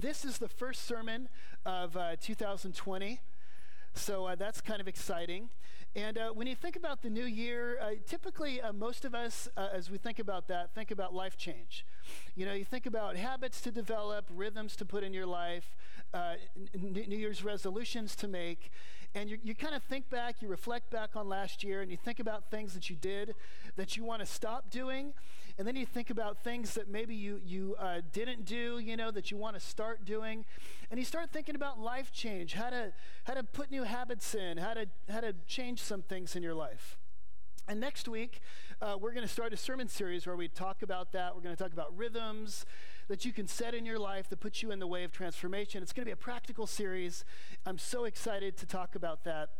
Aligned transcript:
This 0.00 0.24
is 0.24 0.38
the 0.38 0.48
first 0.48 0.86
sermon 0.86 1.28
of 1.66 1.94
uh, 1.94 2.16
2020. 2.18 3.20
So 3.92 4.24
uh, 4.24 4.34
that's 4.34 4.62
kind 4.62 4.80
of 4.80 4.88
exciting. 4.88 5.50
And 5.94 6.16
uh, 6.16 6.30
when 6.30 6.46
you 6.46 6.54
think 6.54 6.76
about 6.76 7.02
the 7.02 7.10
new 7.10 7.26
year, 7.26 7.76
uh, 7.82 7.90
typically 8.06 8.62
uh, 8.62 8.72
most 8.72 9.04
of 9.04 9.14
us, 9.14 9.46
uh, 9.58 9.68
as 9.74 9.90
we 9.90 9.98
think 9.98 10.18
about 10.18 10.48
that, 10.48 10.74
think 10.74 10.90
about 10.90 11.12
life 11.12 11.36
change. 11.36 11.84
You 12.34 12.46
know, 12.46 12.54
you 12.54 12.64
think 12.64 12.86
about 12.86 13.16
habits 13.16 13.60
to 13.60 13.70
develop, 13.70 14.24
rhythms 14.34 14.74
to 14.76 14.86
put 14.86 15.04
in 15.04 15.12
your 15.12 15.26
life, 15.26 15.76
n- 16.14 16.38
New 16.74 17.18
Year's 17.18 17.44
resolutions 17.44 18.16
to 18.16 18.28
make. 18.28 18.70
And 19.14 19.28
you, 19.28 19.36
you 19.42 19.54
kind 19.54 19.74
of 19.74 19.82
think 19.82 20.08
back, 20.08 20.40
you 20.40 20.48
reflect 20.48 20.90
back 20.90 21.14
on 21.14 21.28
last 21.28 21.62
year, 21.62 21.82
and 21.82 21.90
you 21.90 21.98
think 21.98 22.20
about 22.20 22.50
things 22.50 22.72
that 22.72 22.88
you 22.88 22.96
did 22.96 23.34
that 23.76 23.98
you 23.98 24.04
want 24.04 24.20
to 24.20 24.26
stop 24.26 24.70
doing. 24.70 25.12
And 25.60 25.66
then 25.66 25.76
you 25.76 25.84
think 25.84 26.08
about 26.08 26.42
things 26.42 26.72
that 26.72 26.88
maybe 26.88 27.14
you, 27.14 27.38
you 27.44 27.76
uh, 27.78 28.00
didn't 28.14 28.46
do, 28.46 28.78
you 28.78 28.96
know, 28.96 29.10
that 29.10 29.30
you 29.30 29.36
want 29.36 29.56
to 29.56 29.60
start 29.60 30.06
doing. 30.06 30.46
And 30.90 30.98
you 30.98 31.04
start 31.04 31.34
thinking 31.34 31.54
about 31.54 31.78
life 31.78 32.10
change, 32.12 32.54
how 32.54 32.70
to, 32.70 32.94
how 33.24 33.34
to 33.34 33.42
put 33.42 33.70
new 33.70 33.82
habits 33.82 34.34
in, 34.34 34.56
how 34.56 34.72
to, 34.72 34.86
how 35.10 35.20
to 35.20 35.34
change 35.46 35.82
some 35.82 36.00
things 36.00 36.34
in 36.34 36.42
your 36.42 36.54
life. 36.54 36.96
And 37.68 37.78
next 37.78 38.08
week, 38.08 38.40
uh, 38.80 38.96
we're 38.98 39.12
going 39.12 39.26
to 39.26 39.30
start 39.30 39.52
a 39.52 39.56
sermon 39.58 39.86
series 39.86 40.26
where 40.26 40.34
we 40.34 40.48
talk 40.48 40.80
about 40.80 41.12
that. 41.12 41.36
We're 41.36 41.42
going 41.42 41.54
to 41.54 41.62
talk 41.62 41.74
about 41.74 41.94
rhythms 41.94 42.64
that 43.08 43.26
you 43.26 43.32
can 43.34 43.46
set 43.46 43.74
in 43.74 43.84
your 43.84 43.98
life 43.98 44.30
that 44.30 44.40
put 44.40 44.62
you 44.62 44.70
in 44.70 44.78
the 44.78 44.86
way 44.86 45.04
of 45.04 45.12
transformation. 45.12 45.82
It's 45.82 45.92
going 45.92 46.04
to 46.04 46.08
be 46.08 46.12
a 46.12 46.16
practical 46.16 46.66
series. 46.66 47.22
I'm 47.66 47.76
so 47.76 48.04
excited 48.04 48.56
to 48.56 48.66
talk 48.66 48.94
about 48.94 49.24
that. 49.24 49.50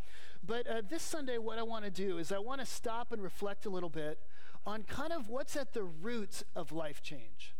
But 0.42 0.66
uh, 0.66 0.80
this 0.88 1.02
Sunday, 1.02 1.36
what 1.36 1.58
I 1.58 1.62
want 1.62 1.84
to 1.84 1.90
do 1.90 2.16
is 2.16 2.32
I 2.32 2.38
want 2.38 2.60
to 2.60 2.66
stop 2.66 3.12
and 3.12 3.22
reflect 3.22 3.66
a 3.66 3.68
little 3.68 3.90
bit 3.90 4.18
on 4.66 4.82
kind 4.82 5.12
of 5.12 5.28
what's 5.28 5.56
at 5.56 5.72
the 5.72 5.82
roots 5.82 6.44
of 6.54 6.72
life 6.72 7.02
change. 7.02 7.54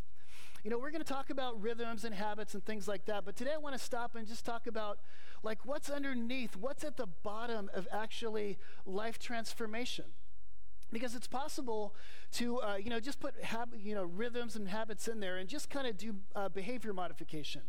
You 0.62 0.70
know, 0.70 0.78
we're 0.78 0.90
going 0.90 1.02
to 1.02 1.10
talk 1.10 1.30
about 1.30 1.60
rhythms 1.62 2.04
and 2.04 2.14
habits 2.14 2.52
and 2.52 2.64
things 2.64 2.86
like 2.86 3.06
that, 3.06 3.24
but 3.24 3.34
today 3.34 3.52
I 3.54 3.56
want 3.56 3.76
to 3.78 3.82
stop 3.82 4.14
and 4.14 4.26
just 4.26 4.44
talk 4.44 4.66
about 4.66 4.98
like 5.42 5.64
what's 5.64 5.88
underneath, 5.88 6.54
what's 6.54 6.84
at 6.84 6.98
the 6.98 7.06
bottom 7.06 7.70
of 7.72 7.88
actually 7.90 8.58
life 8.84 9.18
transformation. 9.18 10.04
Because 10.92 11.14
it's 11.14 11.28
possible 11.28 11.94
to 12.32 12.60
uh, 12.60 12.74
you 12.74 12.90
know 12.90 12.98
just 12.98 13.20
put 13.20 13.40
hab- 13.44 13.76
you 13.80 13.94
know 13.94 14.02
rhythms 14.02 14.56
and 14.56 14.68
habits 14.68 15.06
in 15.06 15.20
there 15.20 15.36
and 15.36 15.48
just 15.48 15.70
kind 15.70 15.86
of 15.86 15.96
do 15.96 16.16
uh, 16.34 16.48
behavior 16.48 16.92
modification. 16.92 17.62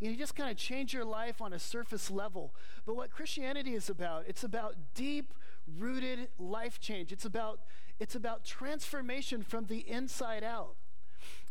You, 0.00 0.08
know, 0.08 0.12
you 0.12 0.18
just 0.18 0.34
kind 0.34 0.50
of 0.50 0.56
change 0.56 0.92
your 0.92 1.04
life 1.04 1.40
on 1.40 1.52
a 1.52 1.58
surface 1.60 2.10
level. 2.10 2.52
But 2.84 2.96
what 2.96 3.12
christianity 3.12 3.74
is 3.74 3.88
about 3.88 4.24
it's 4.26 4.42
about 4.42 4.74
deep 4.92 5.32
rooted 5.78 6.28
life 6.36 6.80
change. 6.80 7.12
It's 7.12 7.24
about 7.24 7.60
it's 7.98 8.14
about 8.14 8.44
transformation 8.44 9.42
from 9.42 9.66
the 9.66 9.88
inside 9.88 10.42
out 10.42 10.76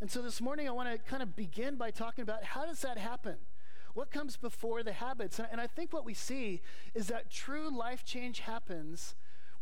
and 0.00 0.10
so 0.10 0.22
this 0.22 0.40
morning 0.40 0.68
i 0.68 0.70
want 0.70 0.90
to 0.90 0.98
kind 0.98 1.22
of 1.22 1.34
begin 1.36 1.76
by 1.76 1.90
talking 1.90 2.22
about 2.22 2.44
how 2.44 2.64
does 2.64 2.80
that 2.80 2.98
happen 2.98 3.36
what 3.94 4.10
comes 4.10 4.36
before 4.36 4.82
the 4.82 4.92
habits 4.92 5.38
and, 5.38 5.60
i 5.60 5.66
think 5.66 5.92
what 5.92 6.04
we 6.04 6.14
see 6.14 6.60
is 6.94 7.06
that 7.06 7.30
true 7.30 7.68
life 7.74 8.04
change 8.04 8.40
happens 8.40 9.14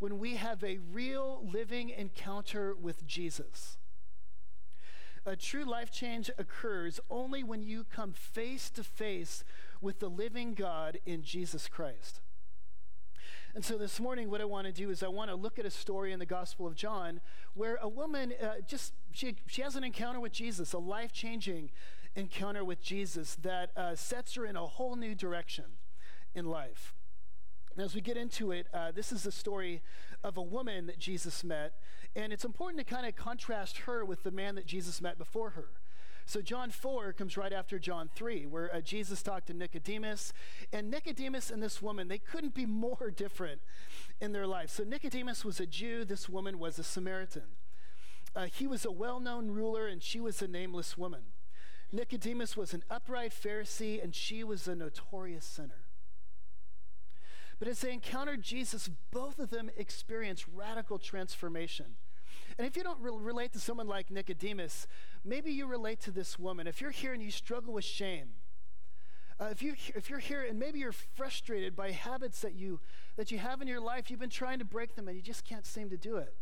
when 0.02 0.19
we 0.19 0.34
have 0.34 0.64
a 0.64 0.80
real 0.92 1.48
living 1.48 1.89
encounter 1.91 2.74
with 2.74 3.06
Jesus. 3.06 3.78
A 5.24 5.36
true 5.36 5.64
life 5.64 5.92
change 5.92 6.28
occurs 6.36 6.98
only 7.08 7.44
when 7.44 7.62
you 7.62 7.84
come 7.84 8.12
face 8.12 8.69
to 8.70 8.83
face 8.83 9.44
with 9.80 10.00
the 10.00 10.11
living 10.11 10.55
God 10.55 10.98
in 11.06 11.22
Jesus 11.22 11.69
Christ. 11.69 12.20
And 13.55 13.62
so 13.62 13.77
this 13.77 14.00
morning, 14.00 14.31
what 14.31 14.41
I 14.41 14.47
want 14.47 14.67
to 14.67 14.72
do 14.72 14.89
is 14.89 15.03
I 15.03 15.08
want 15.08 15.28
to 15.28 15.36
look 15.36 15.58
at 15.58 15.67
a 15.67 15.70
story 15.70 16.12
in 16.12 16.19
the 16.19 16.27
Gospel 16.27 16.67
of 16.67 16.75
John 16.75 17.20
where 17.53 17.78
a 17.83 17.89
woman 17.89 18.33
uh, 18.42 18.62
just, 18.67 18.95
she, 19.11 19.36
she 19.47 19.61
has 19.61 19.77
an 19.77 19.84
encounter 19.84 20.20
with 20.20 20.33
Jesus, 20.33 20.72
a 20.72 20.78
life 20.78 21.12
changing 21.12 21.70
encounter 22.17 22.64
with 22.64 22.80
Jesus 22.80 23.34
that 23.42 23.70
uh, 23.77 23.95
sets 23.95 24.36
her 24.36 24.47
in 24.47 24.56
a 24.56 24.64
whole 24.64 24.97
new 24.97 25.14
direction 25.14 25.64
in 26.34 26.47
life. 26.47 26.95
And 27.77 27.84
As 27.84 27.95
we 27.95 28.00
get 28.00 28.17
into 28.17 28.53
it, 28.53 28.69
uh, 28.73 28.91
this 28.91 29.12
is 29.12 29.23
the 29.23 29.33
story 29.33 29.83
of 30.25 30.39
a 30.39 30.42
woman 30.42 30.86
that 30.86 30.98
Jesus 30.98 31.45
met, 31.45 31.74
and 32.17 32.33
it's 32.33 32.45
important 32.45 32.86
to 32.86 32.95
kind 32.95 33.07
of 33.07 33.17
contrast 33.17 33.79
her 33.80 34.05
with 34.05 34.23
the 34.23 34.30
man 34.30 34.55
that 34.55 34.67
Jesus 34.67 35.01
met 35.01 35.19
before 35.19 35.51
her. 35.51 35.69
So, 36.24 36.40
John 36.40 36.70
4 36.70 37.12
comes 37.12 37.36
right 37.36 37.52
after 37.52 37.78
John 37.78 38.08
3, 38.14 38.46
where 38.46 38.74
uh, 38.74 38.80
Jesus 38.80 39.22
talked 39.22 39.48
to 39.48 39.55
Nicodemus. 39.55 40.33
And 40.72 40.90
Nicodemus 40.90 41.50
and 41.50 41.62
this 41.62 41.83
woman, 41.83 42.08
they 42.08 42.18
couldn't 42.18 42.55
be 42.55 42.66
more 42.83 43.12
different 43.14 43.60
in 44.20 44.33
their 44.33 44.46
life. 44.46 44.70
So, 44.70 44.84
Nicodemus 44.84 45.44
was 45.44 45.60
a 45.60 45.66
Jew, 45.66 46.05
this 46.05 46.28
woman 46.28 46.58
was 46.58 46.78
a 46.78 46.84
Samaritan. 46.84 47.56
Uh, 48.34 48.46
he 48.46 48.66
was 48.66 48.84
a 48.84 48.90
well 48.90 49.20
known 49.20 49.50
ruler, 49.50 49.86
and 49.86 50.02
she 50.02 50.20
was 50.20 50.40
a 50.40 50.48
nameless 50.48 50.96
woman. 50.96 51.22
Nicodemus 51.92 52.56
was 52.56 52.72
an 52.72 52.83
upright 52.89 53.33
Pharisee, 53.33 54.02
and 54.02 54.14
she 54.14 54.42
was 54.42 54.66
a 54.66 54.74
notorious 54.74 55.44
sinner. 55.44 55.84
But 57.58 57.68
as 57.68 57.80
they 57.80 57.92
encountered 57.92 58.42
Jesus, 58.42 58.89
both 59.10 59.39
of 59.39 59.50
them 59.50 59.70
experienced 59.77 60.46
radical 60.52 60.98
transformation. 60.98 61.96
And 62.58 62.67
if 62.67 62.77
you 62.77 62.83
don't 62.83 63.01
re- 63.01 63.13
relate 63.14 63.52
to 63.52 63.58
someone 63.58 63.86
like 63.86 64.11
Nicodemus, 64.11 64.86
maybe 65.24 65.51
you 65.51 65.67
relate 65.67 66.01
to 66.01 66.11
this 66.11 66.39
woman. 66.39 66.67
If 66.67 66.80
you're 66.80 66.90
here 66.90 67.13
and 67.13 67.23
you 67.23 67.30
struggle 67.30 67.73
with 67.73 67.85
shame, 67.85 68.30
uh, 69.40 69.46
if, 69.51 69.63
you, 69.63 69.74
if 69.95 70.08
you're 70.08 70.18
here 70.18 70.45
and 70.48 70.58
maybe 70.58 70.79
you're 70.79 70.92
frustrated 70.92 71.74
by 71.74 71.90
habits 71.90 72.40
that 72.42 72.55
you, 72.55 72.80
that 73.17 73.30
you 73.30 73.39
have 73.39 73.61
in 73.61 73.68
your 73.68 73.80
life, 73.80 74.11
you've 74.11 74.20
been 74.20 74.30
trying 74.30 74.58
to 74.58 74.64
break 74.64 74.95
them 74.95 75.08
and 75.08 75.17
you 75.17 75.23
just 75.23 75.45
can't 75.45 75.67
seem 75.67 75.90
to 75.90 75.96
do 75.96 76.17
it. 76.17 76.35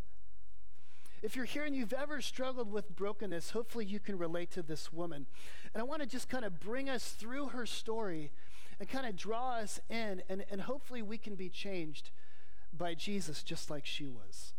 If 1.22 1.36
you're 1.36 1.44
here 1.44 1.64
and 1.64 1.76
you've 1.76 1.92
ever 1.92 2.20
struggled 2.20 2.72
with 2.72 2.94
brokenness, 2.96 3.50
hopefully 3.50 3.84
you 3.84 4.00
can 4.00 4.16
relate 4.16 4.50
to 4.52 4.62
this 4.62 4.92
woman. 4.92 5.26
And 5.74 5.80
I 5.80 5.84
want 5.84 6.00
to 6.02 6.08
just 6.08 6.28
kind 6.28 6.44
of 6.44 6.58
bring 6.60 6.88
us 6.88 7.10
through 7.10 7.48
her 7.48 7.66
story 7.66 8.32
and 8.78 8.88
kind 8.88 9.06
of 9.06 9.16
draw 9.16 9.56
us 9.56 9.78
in, 9.90 10.22
and, 10.30 10.44
and 10.50 10.62
hopefully 10.62 11.02
we 11.02 11.18
can 11.18 11.34
be 11.34 11.50
changed 11.50 12.10
by 12.72 12.94
Jesus 12.94 13.42
just 13.42 13.68
like 13.70 13.84
she 13.84 14.08
was. 14.08 14.54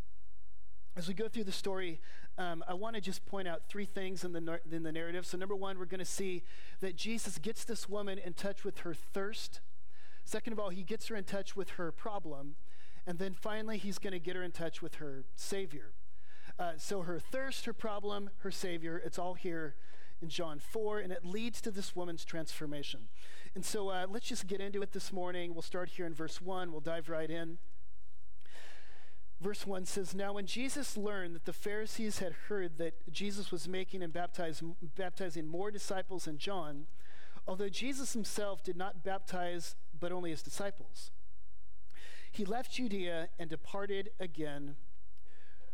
As 0.95 1.07
we 1.07 1.13
go 1.13 1.29
through 1.29 1.45
the 1.45 1.53
story, 1.53 2.01
um, 2.37 2.63
I 2.67 2.73
want 2.73 2.95
to 2.95 3.01
just 3.01 3.25
point 3.25 3.47
out 3.47 3.61
three 3.69 3.85
things 3.85 4.25
in 4.25 4.33
the, 4.33 4.59
in 4.69 4.83
the 4.83 4.91
narrative. 4.91 5.25
So, 5.25 5.37
number 5.37 5.55
one, 5.55 5.79
we're 5.79 5.85
going 5.85 5.99
to 5.99 6.05
see 6.05 6.43
that 6.81 6.97
Jesus 6.97 7.37
gets 7.37 7.63
this 7.63 7.87
woman 7.87 8.17
in 8.17 8.33
touch 8.33 8.65
with 8.65 8.79
her 8.79 8.93
thirst. 8.93 9.61
Second 10.25 10.53
of 10.53 10.59
all, 10.59 10.69
he 10.69 10.83
gets 10.83 11.07
her 11.07 11.15
in 11.15 11.23
touch 11.23 11.55
with 11.55 11.71
her 11.71 11.91
problem. 11.91 12.55
And 13.07 13.19
then 13.19 13.33
finally, 13.33 13.77
he's 13.77 13.99
going 13.99 14.13
to 14.13 14.19
get 14.19 14.35
her 14.35 14.43
in 14.43 14.51
touch 14.51 14.81
with 14.81 14.95
her 14.95 15.23
Savior. 15.35 15.93
Uh, 16.59 16.73
so, 16.77 17.03
her 17.03 17.19
thirst, 17.19 17.65
her 17.65 17.73
problem, 17.73 18.29
her 18.39 18.51
Savior, 18.51 19.01
it's 19.03 19.17
all 19.17 19.35
here 19.35 19.75
in 20.21 20.27
John 20.27 20.59
4, 20.59 20.99
and 20.99 21.11
it 21.11 21.25
leads 21.25 21.61
to 21.61 21.71
this 21.71 21.95
woman's 21.95 22.25
transformation. 22.25 23.07
And 23.55 23.65
so 23.65 23.89
uh, 23.89 24.05
let's 24.09 24.27
just 24.27 24.47
get 24.47 24.61
into 24.61 24.81
it 24.81 24.91
this 24.93 25.11
morning. 25.11 25.53
We'll 25.53 25.61
start 25.63 25.89
here 25.89 26.05
in 26.05 26.13
verse 26.13 26.39
1. 26.39 26.71
We'll 26.71 26.79
dive 26.79 27.09
right 27.09 27.29
in. 27.29 27.57
Verse 29.41 29.65
1 29.65 29.85
says, 29.87 30.13
Now 30.13 30.33
when 30.33 30.45
Jesus 30.45 30.95
learned 30.95 31.33
that 31.33 31.45
the 31.45 31.53
Pharisees 31.53 32.19
had 32.19 32.33
heard 32.47 32.77
that 32.77 33.11
Jesus 33.11 33.51
was 33.51 33.67
making 33.67 34.03
and 34.03 34.13
baptizing 34.13 35.47
more 35.47 35.71
disciples 35.71 36.25
than 36.25 36.37
John, 36.37 36.85
although 37.47 37.69
Jesus 37.69 38.13
himself 38.13 38.63
did 38.63 38.77
not 38.77 39.03
baptize 39.03 39.75
but 39.99 40.11
only 40.11 40.29
his 40.29 40.43
disciples, 40.43 41.09
he 42.31 42.45
left 42.45 42.71
Judea 42.71 43.29
and 43.39 43.49
departed 43.49 44.11
again 44.19 44.75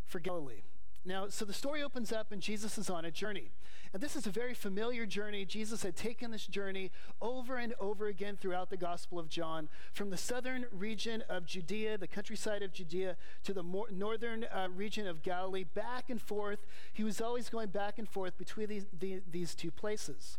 for 0.06 0.20
Galilee. 0.20 0.64
Now, 1.08 1.30
so 1.30 1.46
the 1.46 1.54
story 1.54 1.82
opens 1.82 2.12
up 2.12 2.34
and 2.34 2.42
Jesus 2.42 2.78
is 2.78 2.90
on 2.90 3.06
a 3.06 3.12
journey. 3.12 3.52
And 3.94 4.04
this 4.04 4.18
is 4.18 4.28
a 4.28 4.30
very 4.30 4.54
familiar 4.54 5.06
journey. 5.06 5.46
Jesus 5.46 5.84
had 5.84 5.96
taken 5.96 6.32
this 6.32 6.46
journey 6.46 6.92
over 7.22 7.56
and 7.56 7.74
over 7.80 8.08
again 8.08 8.36
throughout 8.36 8.70
the 8.70 8.76
Gospel 8.76 9.18
of 9.18 9.30
John, 9.30 9.70
from 9.94 10.10
the 10.10 10.18
southern 10.18 10.66
region 10.70 11.24
of 11.30 11.46
Judea, 11.46 11.98
the 11.98 12.10
countryside 12.10 12.62
of 12.62 12.74
Judea, 12.74 13.16
to 13.46 13.54
the 13.54 13.64
more 13.64 13.88
northern 13.90 14.44
uh, 14.44 14.68
region 14.76 15.08
of 15.08 15.24
Galilee, 15.24 15.64
back 15.64 16.10
and 16.10 16.22
forth. 16.22 16.66
He 16.92 17.06
was 17.06 17.22
always 17.22 17.48
going 17.48 17.70
back 17.70 17.98
and 17.98 18.10
forth 18.10 18.38
between 18.38 18.68
these, 18.68 18.86
the, 19.00 19.22
these 19.32 19.56
two 19.56 19.72
places. 19.72 20.38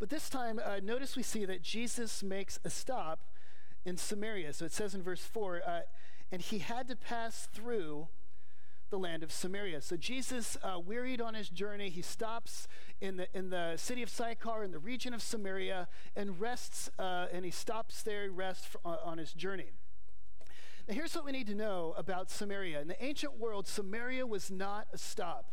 But 0.00 0.10
this 0.10 0.28
time, 0.28 0.60
uh, 0.62 0.80
notice 0.82 1.14
we 1.14 1.22
see 1.22 1.44
that 1.44 1.62
Jesus 1.62 2.20
makes 2.20 2.58
a 2.64 2.70
stop 2.70 3.20
in 3.84 3.96
Samaria. 3.96 4.52
So 4.54 4.64
it 4.64 4.72
says 4.72 4.92
in 4.92 5.04
verse 5.04 5.22
4 5.22 5.62
uh, 5.64 5.80
and 6.32 6.42
he 6.42 6.58
had 6.58 6.88
to 6.88 6.96
pass 6.96 7.48
through 7.52 8.08
the 8.90 8.98
land 8.98 9.22
of 9.22 9.32
Samaria. 9.32 9.80
So 9.80 9.96
Jesus, 9.96 10.56
uh, 10.62 10.78
wearied 10.78 11.20
on 11.20 11.34
his 11.34 11.48
journey, 11.48 11.90
he 11.90 12.02
stops 12.02 12.68
in 13.00 13.16
the, 13.16 13.28
in 13.36 13.50
the 13.50 13.74
city 13.76 14.02
of 14.02 14.08
Sychar 14.08 14.62
in 14.62 14.70
the 14.70 14.78
region 14.78 15.12
of 15.12 15.22
Samaria 15.22 15.88
and 16.14 16.40
rests, 16.40 16.90
uh, 16.98 17.26
and 17.32 17.44
he 17.44 17.50
stops 17.50 18.02
there, 18.02 18.22
he 18.22 18.28
rests 18.28 18.66
for, 18.66 18.80
uh, 18.84 18.96
on 19.04 19.18
his 19.18 19.32
journey. 19.32 19.72
Now, 20.88 20.94
here's 20.94 21.14
what 21.16 21.24
we 21.24 21.32
need 21.32 21.48
to 21.48 21.54
know 21.54 21.94
about 21.96 22.30
Samaria. 22.30 22.80
In 22.80 22.88
the 22.88 23.04
ancient 23.04 23.38
world, 23.38 23.66
Samaria 23.66 24.26
was 24.26 24.50
not 24.50 24.86
a 24.92 24.98
stop. 24.98 25.50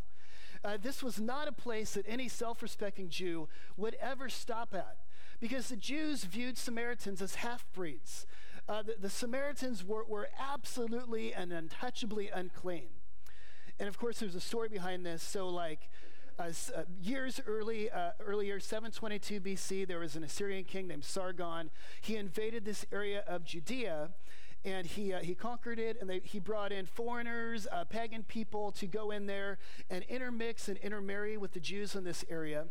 Uh, 0.64 0.78
this 0.82 1.04
was 1.04 1.20
not 1.20 1.48
a 1.48 1.52
place 1.52 1.96
that 1.96 2.06
any 2.08 2.28
self 2.28 2.62
respecting 2.62 3.10
Jew 3.10 3.50
would 3.76 3.96
ever 3.96 4.30
stop 4.30 4.74
at 4.74 4.98
because 5.40 5.68
the 5.68 5.76
Jews 5.76 6.24
viewed 6.24 6.58
Samaritans 6.58 7.22
as 7.22 7.36
half 7.36 7.66
breeds. 7.74 8.26
Uh, 8.70 8.82
the, 8.82 8.96
the, 8.98 9.10
Samaritans 9.10 9.84
were, 9.84 10.06
were 10.06 10.30
absolutely 10.40 11.34
and 11.34 11.52
untouchably 11.52 12.30
unclean. 12.34 12.88
And 13.80 13.88
of 13.88 13.98
course, 13.98 14.20
there's 14.20 14.36
a 14.36 14.42
story 14.42 14.70
behind 14.70 15.06
this. 15.06 15.24
So, 15.24 15.50
like, 15.50 15.90
uh, 16.40 16.50
uh, 16.76 16.84
years 17.02 17.40
early, 17.46 17.92
uh, 17.92 18.12
earlier, 18.20 18.60
722 18.60 19.40
BC, 19.40 19.88
there 19.88 20.00
was 20.00 20.16
an 20.16 20.24
Assyrian 20.24 20.64
king 20.64 20.88
named 20.88 21.04
Sargon. 21.04 21.70
He 22.02 22.16
invaded 22.16 22.66
this 22.66 22.86
area 22.92 23.24
of 23.28 23.46
Judea 23.46 24.10
and 24.66 24.88
he, 24.88 25.14
uh, 25.14 25.20
he 25.20 25.36
conquered 25.36 25.78
it, 25.78 25.98
and 26.00 26.10
they, 26.10 26.22
he 26.24 26.40
brought 26.40 26.72
in 26.72 26.86
foreigners, 26.86 27.68
uh, 27.70 27.84
pagan 27.84 28.24
people 28.24 28.72
to 28.72 28.88
go 28.88 29.12
in 29.12 29.26
there 29.26 29.58
and 29.90 30.06
intermix 30.06 30.70
and 30.70 30.78
intermarry 30.78 31.36
with 31.36 31.52
the 31.52 31.60
Jews 31.60 31.96
in 31.96 32.06
this 32.06 32.24
area. 32.30 32.68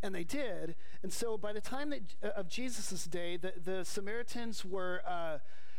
And 0.00 0.14
they 0.14 0.22
did. 0.22 0.76
And 1.02 1.12
so 1.12 1.36
by 1.36 1.52
the 1.52 1.60
time 1.60 1.90
that, 1.90 2.02
of 2.36 2.48
Jesus' 2.48 3.04
day, 3.04 3.36
the, 3.36 3.52
the 3.62 3.84
Samaritans 3.84 4.64
were, 4.64 5.02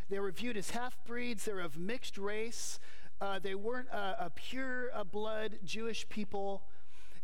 they 0.10 0.20
were 0.20 0.32
viewed 0.32 0.58
as 0.58 0.72
half-breeds. 0.72 1.46
They 1.46 1.54
were 1.54 1.62
of 1.62 1.78
mixed 1.78 2.18
race. 2.18 2.78
Uh, 3.22 3.38
they 3.38 3.54
weren't 3.54 3.88
a 3.92 4.32
pure 4.34 4.90
uh, 4.96 5.04
blood 5.04 5.60
Jewish 5.64 6.10
people. 6.10 6.64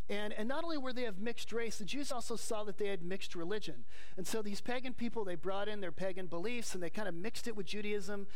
And, 0.08 0.32
and 0.32 0.48
not 0.48 0.64
only 0.64 0.78
were 0.78 0.92
they 0.92 1.04
of 1.04 1.18
mixed 1.18 1.52
race, 1.52 1.76
the 1.78 1.84
Jews 1.84 2.10
also 2.12 2.36
saw 2.36 2.62
that 2.64 2.78
they 2.78 2.86
had 2.86 3.02
mixed 3.02 3.34
religion. 3.34 3.84
And 4.16 4.26
so 4.26 4.40
these 4.40 4.60
pagan 4.60 4.94
people, 4.94 5.24
they 5.24 5.34
brought 5.34 5.68
in 5.68 5.80
their 5.80 5.92
pagan 5.92 6.26
beliefs 6.26 6.72
and 6.72 6.82
they 6.82 6.88
kind 6.88 7.08
of 7.08 7.14
mixed 7.14 7.46
it 7.46 7.56
with 7.56 7.66
Judaism. 7.66 8.26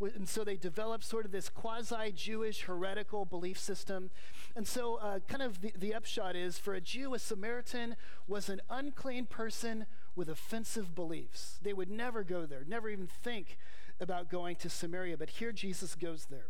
And 0.00 0.28
so 0.28 0.42
they 0.42 0.56
developed 0.56 1.04
sort 1.04 1.24
of 1.24 1.30
this 1.30 1.48
quasi 1.48 2.10
Jewish 2.12 2.62
heretical 2.62 3.24
belief 3.24 3.58
system. 3.58 4.10
And 4.56 4.66
so, 4.66 4.96
uh, 4.96 5.20
kind 5.28 5.42
of 5.42 5.62
the, 5.62 5.72
the 5.78 5.94
upshot 5.94 6.34
is 6.34 6.58
for 6.58 6.74
a 6.74 6.80
Jew, 6.80 7.14
a 7.14 7.20
Samaritan 7.20 7.94
was 8.26 8.48
an 8.48 8.60
unclean 8.68 9.26
person 9.26 9.86
with 10.16 10.28
offensive 10.28 10.94
beliefs. 10.94 11.60
They 11.62 11.72
would 11.72 11.88
never 11.88 12.24
go 12.24 12.46
there, 12.46 12.64
never 12.66 12.90
even 12.90 13.06
think 13.06 13.58
about 14.00 14.28
going 14.28 14.56
to 14.56 14.68
Samaria. 14.68 15.16
But 15.16 15.30
here 15.30 15.52
Jesus 15.52 15.94
goes 15.94 16.26
there. 16.28 16.48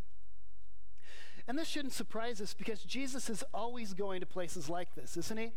And 1.53 1.59
this 1.59 1.69
shouldn't 1.69 1.93
surprise 1.93 2.41
us 2.41 2.55
because 2.55 2.83
Jesus 2.83 3.29
is 3.29 3.45
always 3.53 3.93
going 3.93 4.21
to 4.21 4.27
places 4.27 4.71
like 4.71 4.95
this, 4.95 5.19
isn't 5.19 5.39
he? 5.39 5.53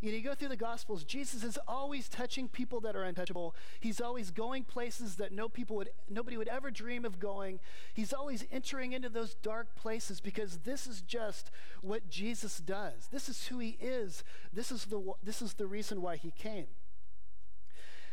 You, 0.00 0.12
know, 0.12 0.16
you 0.18 0.22
go 0.22 0.36
through 0.36 0.50
the 0.50 0.56
Gospels, 0.56 1.02
Jesus 1.02 1.42
is 1.42 1.58
always 1.66 2.08
touching 2.08 2.46
people 2.46 2.78
that 2.82 2.94
are 2.94 3.02
untouchable. 3.02 3.56
He's 3.80 4.00
always 4.00 4.30
going 4.30 4.62
places 4.62 5.16
that 5.16 5.32
no 5.32 5.48
people 5.48 5.74
would, 5.74 5.90
nobody 6.08 6.36
would 6.36 6.46
ever 6.46 6.70
dream 6.70 7.04
of 7.04 7.18
going. 7.18 7.58
He's 7.94 8.12
always 8.12 8.46
entering 8.52 8.92
into 8.92 9.08
those 9.08 9.34
dark 9.34 9.74
places 9.74 10.20
because 10.20 10.58
this 10.58 10.86
is 10.86 11.02
just 11.02 11.50
what 11.82 12.08
Jesus 12.08 12.58
does. 12.58 13.08
This 13.10 13.28
is 13.28 13.48
who 13.48 13.58
he 13.58 13.76
is. 13.80 14.22
This 14.52 14.70
is 14.70 14.84
the, 14.84 15.02
this 15.20 15.42
is 15.42 15.54
the 15.54 15.66
reason 15.66 16.00
why 16.00 16.14
he 16.14 16.30
came. 16.30 16.66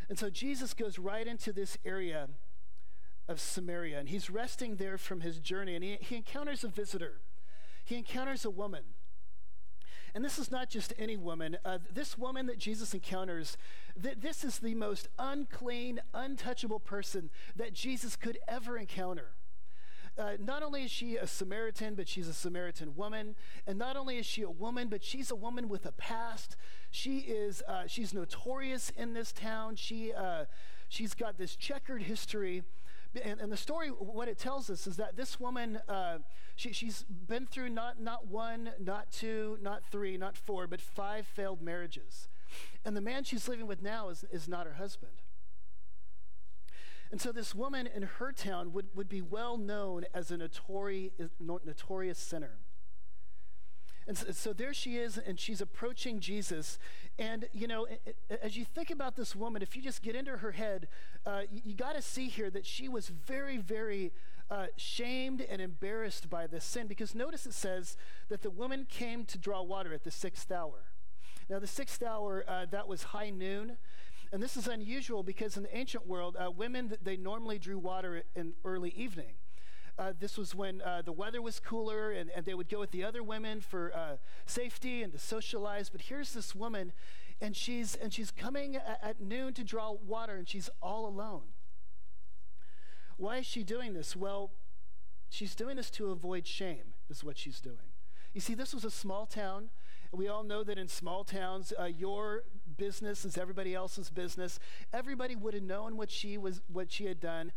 And 0.09 0.17
so 0.17 0.31
Jesus 0.31 0.73
goes 0.73 0.97
right 0.97 1.27
into 1.27 1.53
this 1.53 1.77
area 1.85 2.29
of 3.31 3.39
Samaria, 3.39 3.97
and 3.97 4.09
he's 4.09 4.29
resting 4.29 4.75
there 4.75 4.97
from 4.97 5.21
his 5.21 5.39
journey, 5.39 5.73
and 5.75 5.83
he, 5.83 5.97
he 5.99 6.17
encounters 6.17 6.63
a 6.63 6.67
visitor. 6.67 7.21
He 7.83 7.97
encounters 7.97 8.45
a 8.45 8.49
woman. 8.49 8.83
And 10.13 10.25
this 10.25 10.37
is 10.37 10.51
not 10.51 10.69
just 10.69 10.93
any 10.99 11.15
woman. 11.15 11.57
Uh, 11.63 11.79
this 11.91 12.17
woman 12.17 12.45
that 12.47 12.57
Jesus 12.57 12.93
encounters, 12.93 13.57
th- 14.01 14.17
this 14.19 14.43
is 14.43 14.59
the 14.59 14.75
most 14.75 15.07
unclean, 15.17 16.01
untouchable 16.13 16.79
person 16.79 17.29
that 17.55 17.73
Jesus 17.73 18.15
could 18.15 18.37
ever 18.47 18.77
encounter. 18.77 19.31
Uh, 20.17 20.31
not 20.37 20.61
only 20.61 20.83
is 20.83 20.91
she 20.91 21.15
a 21.15 21.25
Samaritan, 21.25 21.95
but 21.95 22.09
she's 22.09 22.27
a 22.27 22.33
Samaritan 22.33 22.95
woman. 22.95 23.35
And 23.65 23.79
not 23.79 23.95
only 23.95 24.17
is 24.17 24.25
she 24.25 24.41
a 24.41 24.49
woman, 24.49 24.89
but 24.89 25.01
she's 25.01 25.31
a 25.31 25.35
woman 25.35 25.69
with 25.69 25.85
a 25.85 25.93
past. 25.93 26.57
She 26.89 27.19
is, 27.19 27.63
uh, 27.65 27.83
she's 27.87 28.13
notorious 28.13 28.89
in 28.97 29.13
this 29.13 29.31
town. 29.31 29.77
She, 29.77 30.11
uh, 30.13 30.45
she's 30.89 31.13
got 31.13 31.37
this 31.37 31.55
checkered 31.55 32.03
history. 32.03 32.63
And, 33.23 33.41
and, 33.41 33.51
the 33.51 33.57
story, 33.57 33.89
what 33.89 34.29
it 34.29 34.37
tells 34.37 34.69
us 34.69 34.87
is 34.87 34.95
that 34.95 35.17
this 35.17 35.37
woman, 35.37 35.79
uh, 35.89 36.19
she, 36.55 36.71
she's 36.71 37.03
been 37.03 37.45
through 37.45 37.69
not, 37.69 37.99
not 37.99 38.27
one, 38.27 38.71
not 38.79 39.11
two, 39.11 39.57
not 39.61 39.83
three, 39.91 40.15
not 40.15 40.37
four, 40.37 40.65
but 40.65 40.79
five 40.79 41.27
failed 41.27 41.61
marriages. 41.61 42.29
And 42.85 42.95
the 42.95 43.01
man 43.01 43.25
she's 43.25 43.49
living 43.49 43.67
with 43.67 43.81
now 43.81 44.09
is, 44.09 44.23
is 44.31 44.47
not 44.47 44.65
her 44.65 44.75
husband. 44.75 45.11
And 47.11 47.19
so 47.19 47.33
this 47.33 47.53
woman 47.53 47.85
in 47.85 48.03
her 48.03 48.31
town 48.31 48.71
would, 48.71 48.87
would 48.95 49.09
be 49.09 49.21
well 49.21 49.57
known 49.57 50.05
as 50.13 50.31
a 50.31 50.37
notori, 50.37 51.11
notorious 51.39 52.17
sinner. 52.17 52.59
And 54.07 54.17
so, 54.17 54.31
so, 54.31 54.53
there 54.53 54.73
she 54.73 54.97
is, 54.97 55.17
and 55.17 55.39
she's 55.39 55.61
approaching 55.61 56.19
Jesus. 56.19 56.79
And, 57.19 57.47
you 57.53 57.67
know, 57.67 57.87
as 58.41 58.57
you 58.57 58.65
think 58.65 58.89
about 58.89 59.15
this 59.15 59.35
woman, 59.35 59.61
if 59.61 59.75
you 59.75 59.81
just 59.81 60.01
get 60.01 60.15
into 60.15 60.37
her 60.37 60.51
head, 60.51 60.87
uh, 61.25 61.41
you, 61.51 61.61
you 61.65 61.75
got 61.75 61.95
to 61.95 62.01
see 62.01 62.27
here 62.27 62.49
that 62.49 62.65
she 62.65 62.89
was 62.89 63.09
very, 63.09 63.57
very 63.57 64.11
uh, 64.49 64.67
shamed 64.75 65.41
and 65.41 65.61
embarrassed 65.61 66.29
by 66.29 66.47
this 66.47 66.65
sin. 66.65 66.87
Because 66.87 67.13
notice 67.13 67.45
it 67.45 67.53
says 67.53 67.95
that 68.29 68.41
the 68.41 68.49
woman 68.49 68.85
came 68.89 69.23
to 69.25 69.37
draw 69.37 69.61
water 69.61 69.93
at 69.93 70.03
the 70.03 70.11
sixth 70.11 70.51
hour. 70.51 70.85
Now, 71.49 71.59
the 71.59 71.67
sixth 71.67 72.01
hour, 72.01 72.43
uh, 72.47 72.65
that 72.71 72.87
was 72.87 73.03
high 73.03 73.29
noon. 73.29 73.77
And 74.33 74.41
this 74.41 74.55
is 74.55 74.67
unusual 74.67 75.23
because 75.23 75.57
in 75.57 75.63
the 75.63 75.77
ancient 75.77 76.07
world, 76.07 76.37
uh, 76.39 76.49
women, 76.49 76.97
they 77.03 77.17
normally 77.17 77.59
drew 77.59 77.77
water 77.77 78.23
in 78.35 78.53
early 78.63 78.91
evening. 78.95 79.33
Uh, 80.01 80.13
this 80.19 80.35
was 80.35 80.55
when 80.55 80.81
uh, 80.81 81.03
the 81.05 81.11
weather 81.11 81.43
was 81.43 81.59
cooler 81.59 82.09
and, 82.11 82.31
and 82.35 82.43
they 82.43 82.55
would 82.55 82.67
go 82.67 82.79
with 82.79 82.89
the 82.89 83.03
other 83.03 83.21
women 83.21 83.61
for 83.61 83.93
uh, 83.95 84.17
safety 84.47 85.03
and 85.03 85.13
to 85.13 85.19
socialize. 85.19 85.89
But 85.89 86.01
here's 86.01 86.33
this 86.33 86.55
woman, 86.55 86.91
and 87.39 87.55
she's, 87.55 87.93
and 87.93 88.11
she's 88.11 88.31
coming 88.31 88.77
at, 88.77 88.99
at 89.03 89.21
noon 89.21 89.53
to 89.53 89.63
draw 89.63 89.91
water, 89.91 90.37
and 90.37 90.49
she's 90.49 90.71
all 90.81 91.05
alone. 91.05 91.43
Why 93.17 93.37
is 93.37 93.45
she 93.45 93.63
doing 93.63 93.93
this? 93.93 94.15
Well, 94.15 94.49
she's 95.29 95.53
doing 95.53 95.75
this 95.75 95.91
to 95.91 96.09
avoid 96.09 96.47
shame, 96.47 96.95
is 97.07 97.23
what 97.23 97.37
she's 97.37 97.61
doing. 97.61 97.91
You 98.33 98.41
see, 98.41 98.55
this 98.55 98.73
was 98.73 98.83
a 98.83 98.89
small 98.89 99.27
town. 99.27 99.69
We 100.11 100.27
all 100.27 100.41
know 100.43 100.63
that 100.63 100.79
in 100.79 100.87
small 100.87 101.23
towns, 101.23 101.73
uh, 101.79 101.85
your 101.85 102.41
business 102.77 103.25
is 103.25 103.37
everybody 103.37 103.75
else's 103.75 104.09
business. 104.09 104.59
Everybody 104.93 105.35
would 105.35 105.53
have 105.53 105.63
known 105.63 105.97
what 105.97 106.09
she 106.09 106.37
was, 106.37 106.61
what 106.71 106.91
she 106.91 107.05
had 107.05 107.19
done, 107.19 107.51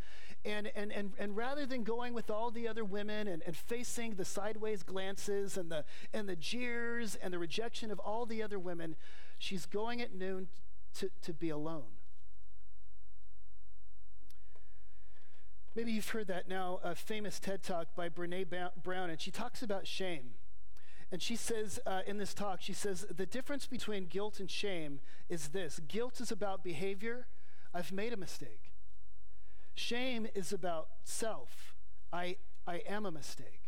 and 0.44 0.70
and 0.74 0.92
and 0.92 1.12
and 1.18 1.36
rather 1.36 1.66
than 1.66 1.84
going 1.84 2.14
with 2.14 2.30
all 2.30 2.50
the 2.50 2.68
other 2.68 2.84
women 2.84 3.28
and, 3.28 3.42
and 3.46 3.56
facing 3.56 4.14
the 4.14 4.24
sideways 4.24 4.82
glances 4.82 5.56
and 5.56 5.70
the 5.70 5.84
and 6.12 6.28
the 6.28 6.36
jeers 6.36 7.16
and 7.16 7.32
the 7.32 7.38
rejection 7.38 7.90
of 7.90 7.98
all 7.98 8.26
the 8.26 8.42
other 8.42 8.58
women, 8.58 8.96
she's 9.38 9.66
going 9.66 10.00
at 10.00 10.14
noon 10.14 10.48
to, 10.94 11.10
to 11.22 11.32
be 11.32 11.50
alone. 11.50 11.82
Maybe 15.74 15.90
you've 15.90 16.08
heard 16.08 16.28
that 16.28 16.48
now, 16.48 16.78
a 16.84 16.94
famous 16.94 17.40
TED 17.40 17.64
talk 17.64 17.96
by 17.96 18.08
Brene 18.08 18.46
Brown, 18.80 19.10
and 19.10 19.20
she 19.20 19.32
talks 19.32 19.60
about 19.60 19.88
shame. 19.88 20.34
And 21.14 21.22
she 21.22 21.36
says 21.36 21.78
uh, 21.86 22.00
in 22.08 22.18
this 22.18 22.34
talk, 22.34 22.60
she 22.60 22.72
says, 22.72 23.06
the 23.08 23.24
difference 23.24 23.68
between 23.68 24.06
guilt 24.06 24.40
and 24.40 24.50
shame 24.50 24.98
is 25.28 25.50
this 25.50 25.80
guilt 25.86 26.20
is 26.20 26.32
about 26.32 26.64
behavior. 26.64 27.28
I've 27.72 27.92
made 27.92 28.12
a 28.12 28.16
mistake. 28.16 28.72
Shame 29.76 30.26
is 30.34 30.52
about 30.52 30.88
self. 31.04 31.76
I, 32.12 32.38
I 32.66 32.82
am 32.88 33.06
a 33.06 33.12
mistake. 33.12 33.63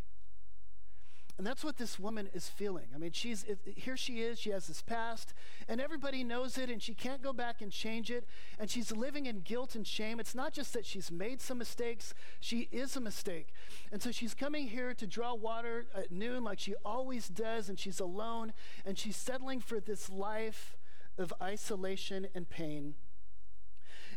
And 1.39 1.47
that's 1.47 1.63
what 1.63 1.77
this 1.77 1.99
woman 1.99 2.31
is 2.33 2.49
feeling. 2.49 2.87
I 2.95 2.99
mean, 2.99 3.13
she's 3.13 3.45
it, 3.45 3.59
here 3.77 3.97
she 3.97 4.23
is, 4.23 4.39
she 4.39 4.51
has 4.51 4.69
this 4.69 4.81
past, 4.81 5.35
and 5.69 5.83
everybody 5.83 6.25
knows 6.25 6.57
it, 6.57 6.71
and 6.71 6.83
she 6.83 6.95
can't 6.95 7.21
go 7.21 7.35
back 7.35 7.61
and 7.61 7.71
change 7.71 8.11
it, 8.11 8.27
and 8.59 8.71
she's 8.71 8.91
living 8.91 9.27
in 9.27 9.41
guilt 9.41 9.75
and 9.75 9.87
shame. 9.87 10.19
It's 10.19 10.35
not 10.35 10.55
just 10.55 10.73
that 10.73 10.87
she's 10.87 11.11
made 11.11 11.43
some 11.43 11.59
mistakes, 11.59 12.15
she 12.41 12.69
is 12.73 12.97
a 12.97 13.01
mistake. 13.01 13.49
And 13.93 14.01
so 14.01 14.11
she's 14.13 14.33
coming 14.33 14.69
here 14.69 14.95
to 14.95 15.07
draw 15.07 15.35
water 15.35 15.85
at 15.95 16.11
noon 16.11 16.43
like 16.43 16.59
she 16.59 16.75
always 16.87 17.29
does, 17.29 17.69
and 17.69 17.79
she's 17.79 18.01
alone, 18.01 18.55
and 18.87 18.99
she's 18.99 19.17
settling 19.17 19.61
for 19.61 19.79
this 19.79 20.09
life 20.09 20.75
of 21.19 21.35
isolation 21.43 22.29
and 22.35 22.49
pain. 22.49 22.95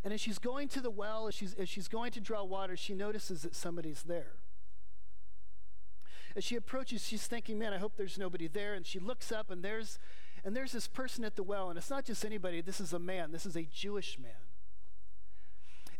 And 0.05 0.13
as 0.13 0.21
she's 0.21 0.39
going 0.39 0.69
to 0.69 0.79
the 0.79 0.89
well, 0.89 1.27
as 1.27 1.35
she's, 1.35 1.53
as 1.55 1.67
she's 1.67 1.89
going 1.89 2.11
to 2.11 2.21
draw 2.21 2.45
water, 2.45 2.77
she 2.77 2.93
notices 2.93 3.41
that 3.41 3.55
somebody's 3.55 4.03
there. 4.03 4.35
As 6.35 6.43
she 6.43 6.55
approaches, 6.55 7.07
she's 7.07 7.27
thinking, 7.27 7.57
man, 7.57 7.73
I 7.73 7.77
hope 7.77 7.93
there's 7.97 8.17
nobody 8.17 8.47
there. 8.47 8.73
And 8.73 8.85
she 8.85 8.99
looks 8.99 9.31
up, 9.31 9.49
and 9.49 9.63
there's, 9.63 9.99
and 10.43 10.55
there's 10.55 10.71
this 10.71 10.87
person 10.87 11.23
at 11.23 11.35
the 11.35 11.43
well. 11.43 11.69
And 11.69 11.77
it's 11.77 11.89
not 11.89 12.05
just 12.05 12.25
anybody, 12.25 12.61
this 12.61 12.79
is 12.79 12.93
a 12.93 12.99
man, 12.99 13.31
this 13.31 13.45
is 13.45 13.55
a 13.55 13.63
Jewish 13.63 14.17
man. 14.19 14.31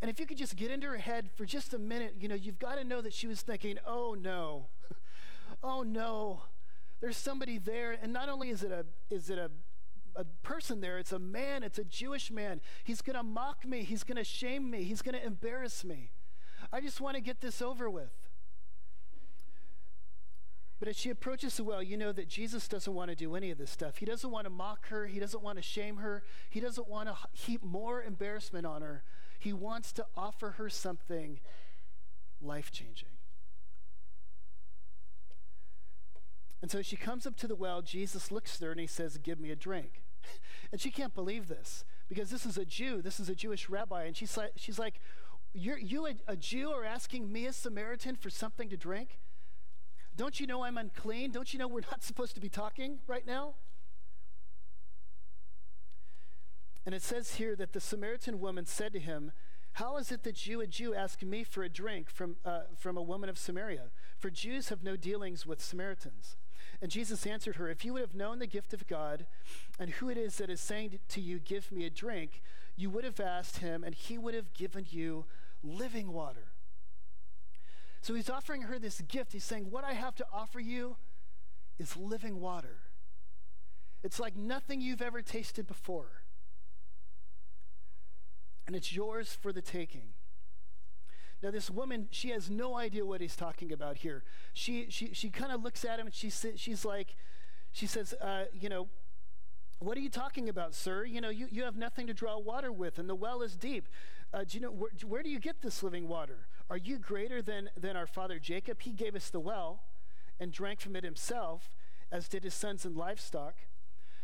And 0.01 0.09
if 0.09 0.19
you 0.19 0.25
could 0.25 0.37
just 0.37 0.55
get 0.55 0.71
into 0.71 0.87
her 0.87 0.97
head 0.97 1.29
for 1.35 1.45
just 1.45 1.73
a 1.73 1.79
minute, 1.79 2.15
you 2.19 2.27
know, 2.27 2.35
you've 2.35 2.59
got 2.59 2.75
to 2.75 2.83
know 2.83 3.01
that 3.01 3.13
she 3.13 3.27
was 3.27 3.41
thinking, 3.41 3.77
oh 3.85 4.15
no, 4.17 4.67
oh 5.63 5.83
no, 5.83 6.43
there's 7.01 7.17
somebody 7.17 7.57
there. 7.57 7.97
And 8.01 8.13
not 8.13 8.29
only 8.29 8.49
is 8.49 8.63
it 8.63 8.71
a, 8.71 8.85
is 9.13 9.29
it 9.29 9.37
a, 9.37 9.51
a 10.15 10.23
person 10.41 10.79
there, 10.79 10.97
it's 10.97 11.11
a 11.11 11.19
man, 11.19 11.63
it's 11.63 11.79
a 11.79 11.83
Jewish 11.83 12.31
man. 12.31 12.61
He's 12.83 13.01
going 13.01 13.17
to 13.17 13.23
mock 13.23 13.65
me, 13.65 13.83
he's 13.83 14.03
going 14.03 14.17
to 14.17 14.23
shame 14.23 14.69
me, 14.69 14.83
he's 14.83 15.01
going 15.01 15.15
to 15.15 15.25
embarrass 15.25 15.83
me. 15.83 16.11
I 16.71 16.79
just 16.79 17.01
want 17.01 17.15
to 17.15 17.21
get 17.21 17.41
this 17.41 17.61
over 17.61 17.89
with. 17.89 18.11
But 20.79 20.87
as 20.87 20.97
she 20.97 21.09
approaches 21.09 21.57
the 21.57 21.65
well, 21.65 21.83
you 21.83 21.97
know 21.97 22.13
that 22.13 22.29
Jesus 22.29 22.67
doesn't 22.69 22.93
want 22.93 23.09
to 23.09 23.15
do 23.15 23.35
any 23.35 23.51
of 23.51 23.57
this 23.57 23.69
stuff. 23.69 23.97
He 23.97 24.05
doesn't 24.05 24.31
want 24.31 24.45
to 24.45 24.49
mock 24.49 24.87
her. 24.87 25.07
He 25.07 25.19
doesn't 25.19 25.43
want 25.43 25.57
to 25.57 25.61
shame 25.61 25.97
her. 25.97 26.23
He 26.49 26.61
doesn't 26.61 26.87
want 26.87 27.09
to 27.09 27.15
heap 27.33 27.63
more 27.63 28.01
embarrassment 28.01 28.65
on 28.65 28.81
her. 28.81 29.03
He 29.37 29.51
wants 29.51 29.91
to 29.93 30.05
offer 30.15 30.51
her 30.51 30.69
something 30.69 31.39
life 32.41 32.71
changing. 32.71 33.09
And 36.61 36.71
so 36.71 36.81
she 36.81 36.95
comes 36.95 37.25
up 37.25 37.35
to 37.37 37.47
the 37.47 37.55
well. 37.55 37.81
Jesus 37.81 38.31
looks 38.31 38.55
at 38.55 38.65
her 38.65 38.71
and 38.71 38.79
he 38.79 38.87
says, 38.87 39.17
Give 39.17 39.39
me 39.39 39.51
a 39.51 39.55
drink. 39.55 40.03
and 40.71 40.79
she 40.79 40.91
can't 40.91 41.13
believe 41.13 41.47
this 41.47 41.83
because 42.07 42.29
this 42.29 42.45
is 42.45 42.57
a 42.57 42.65
Jew. 42.65 43.01
This 43.01 43.19
is 43.19 43.29
a 43.29 43.35
Jewish 43.35 43.69
rabbi. 43.69 44.03
And 44.03 44.15
she's 44.15 44.37
like, 44.37 44.51
she's 44.55 44.79
like 44.79 44.99
You, 45.53 46.07
a, 46.07 46.15
a 46.27 46.35
Jew, 46.37 46.71
are 46.71 46.85
asking 46.85 47.31
me, 47.31 47.45
a 47.45 47.53
Samaritan, 47.53 48.15
for 48.15 48.29
something 48.29 48.69
to 48.69 48.77
drink? 48.77 49.19
Don't 50.19 50.37
you 50.37 50.47
know 50.47 50.65
I'm 50.65 50.77
unclean? 50.77 51.31
Don't 51.31 51.53
you 51.53 51.59
know 51.59 51.67
we're 51.69 51.79
not 51.91 52.03
supposed 52.03 52.35
to 52.35 52.41
be 52.41 52.49
talking 52.49 52.99
right 53.07 53.25
now? 53.25 53.53
And 56.85 56.93
it 56.93 57.01
says 57.01 57.35
here 57.35 57.55
that 57.55 57.71
the 57.71 57.79
Samaritan 57.79 58.41
woman 58.41 58.65
said 58.65 58.91
to 58.91 58.99
him, 58.99 59.31
How 59.73 59.95
is 59.95 60.11
it 60.11 60.23
that 60.23 60.45
you, 60.45 60.59
a 60.59 60.67
Jew, 60.67 60.93
ask 60.93 61.23
me 61.23 61.45
for 61.45 61.63
a 61.63 61.69
drink 61.69 62.09
from, 62.09 62.35
uh, 62.43 62.63
from 62.77 62.97
a 62.97 63.01
woman 63.01 63.29
of 63.29 63.37
Samaria? 63.37 63.91
For 64.17 64.29
Jews 64.29 64.67
have 64.67 64.83
no 64.83 64.97
dealings 64.97 65.45
with 65.45 65.63
Samaritans. 65.63 66.35
And 66.81 66.91
Jesus 66.91 67.25
answered 67.25 67.55
her, 67.55 67.69
If 67.69 67.85
you 67.85 67.93
would 67.93 68.01
have 68.01 68.13
known 68.13 68.39
the 68.39 68.45
gift 68.45 68.73
of 68.73 68.87
God 68.87 69.25
and 69.79 69.89
who 69.89 70.09
it 70.09 70.17
is 70.17 70.35
that 70.39 70.49
is 70.49 70.59
saying 70.59 70.99
to 71.07 71.21
you, 71.21 71.39
Give 71.39 71.71
me 71.71 71.85
a 71.85 71.89
drink, 71.89 72.41
you 72.75 72.89
would 72.89 73.05
have 73.05 73.21
asked 73.21 73.59
him, 73.59 73.85
and 73.85 73.95
he 73.95 74.17
would 74.17 74.33
have 74.33 74.53
given 74.53 74.85
you 74.89 75.23
living 75.63 76.11
water. 76.11 76.48
So 78.01 78.13
he's 78.13 78.29
offering 78.29 78.63
her 78.63 78.79
this 78.79 79.01
gift. 79.01 79.33
He's 79.33 79.43
saying, 79.43 79.67
What 79.69 79.83
I 79.83 79.93
have 79.93 80.15
to 80.15 80.25
offer 80.33 80.59
you 80.59 80.95
is 81.77 81.95
living 81.97 82.39
water. 82.39 82.77
It's 84.03 84.19
like 84.19 84.35
nothing 84.35 84.81
you've 84.81 85.01
ever 85.01 85.21
tasted 85.21 85.67
before. 85.67 86.23
And 88.65 88.75
it's 88.75 88.93
yours 88.93 89.37
for 89.41 89.51
the 89.51 89.61
taking. 89.61 90.13
Now, 91.41 91.51
this 91.51 91.69
woman, 91.69 92.07
she 92.11 92.29
has 92.29 92.49
no 92.49 92.77
idea 92.77 93.05
what 93.05 93.21
he's 93.21 93.35
talking 93.35 93.71
about 93.71 93.97
here. 93.97 94.23
She, 94.53 94.87
she, 94.89 95.13
she 95.13 95.29
kind 95.29 95.51
of 95.51 95.63
looks 95.63 95.85
at 95.85 95.99
him 95.99 96.07
and 96.07 96.13
she, 96.13 96.29
she's 96.29 96.83
like, 96.83 97.15
she 97.71 97.87
says, 97.87 98.13
uh, 98.21 98.45
you 98.53 98.67
know, 98.67 98.87
what 99.79 99.97
are 99.97 100.01
you 100.01 100.09
talking 100.09 100.49
about, 100.49 100.75
sir? 100.75 101.05
You 101.05 101.21
know, 101.21 101.29
you, 101.29 101.47
you 101.49 101.63
have 101.63 101.77
nothing 101.77 102.07
to 102.07 102.13
draw 102.13 102.37
water 102.37 102.71
with, 102.71 102.99
and 102.99 103.09
the 103.09 103.15
well 103.15 103.41
is 103.41 103.55
deep. 103.55 103.87
Uh, 104.33 104.43
do 104.43 104.57
you 104.57 104.61
know 104.61 104.71
where, 104.71 104.91
where 105.07 105.23
do 105.23 105.29
you 105.29 105.39
get 105.39 105.61
this 105.61 105.81
living 105.81 106.07
water? 106.07 106.47
Are 106.69 106.77
you 106.77 106.99
greater 106.99 107.41
than, 107.41 107.69
than 107.75 107.95
our 107.95 108.07
father 108.07 108.39
Jacob? 108.39 108.81
He 108.81 108.91
gave 108.91 109.15
us 109.15 109.29
the 109.29 109.39
well 109.39 109.81
and 110.39 110.51
drank 110.51 110.79
from 110.81 110.95
it 110.95 111.03
himself, 111.03 111.75
as 112.11 112.27
did 112.27 112.43
his 112.43 112.53
sons 112.53 112.85
and 112.85 112.95
livestock. 112.95 113.55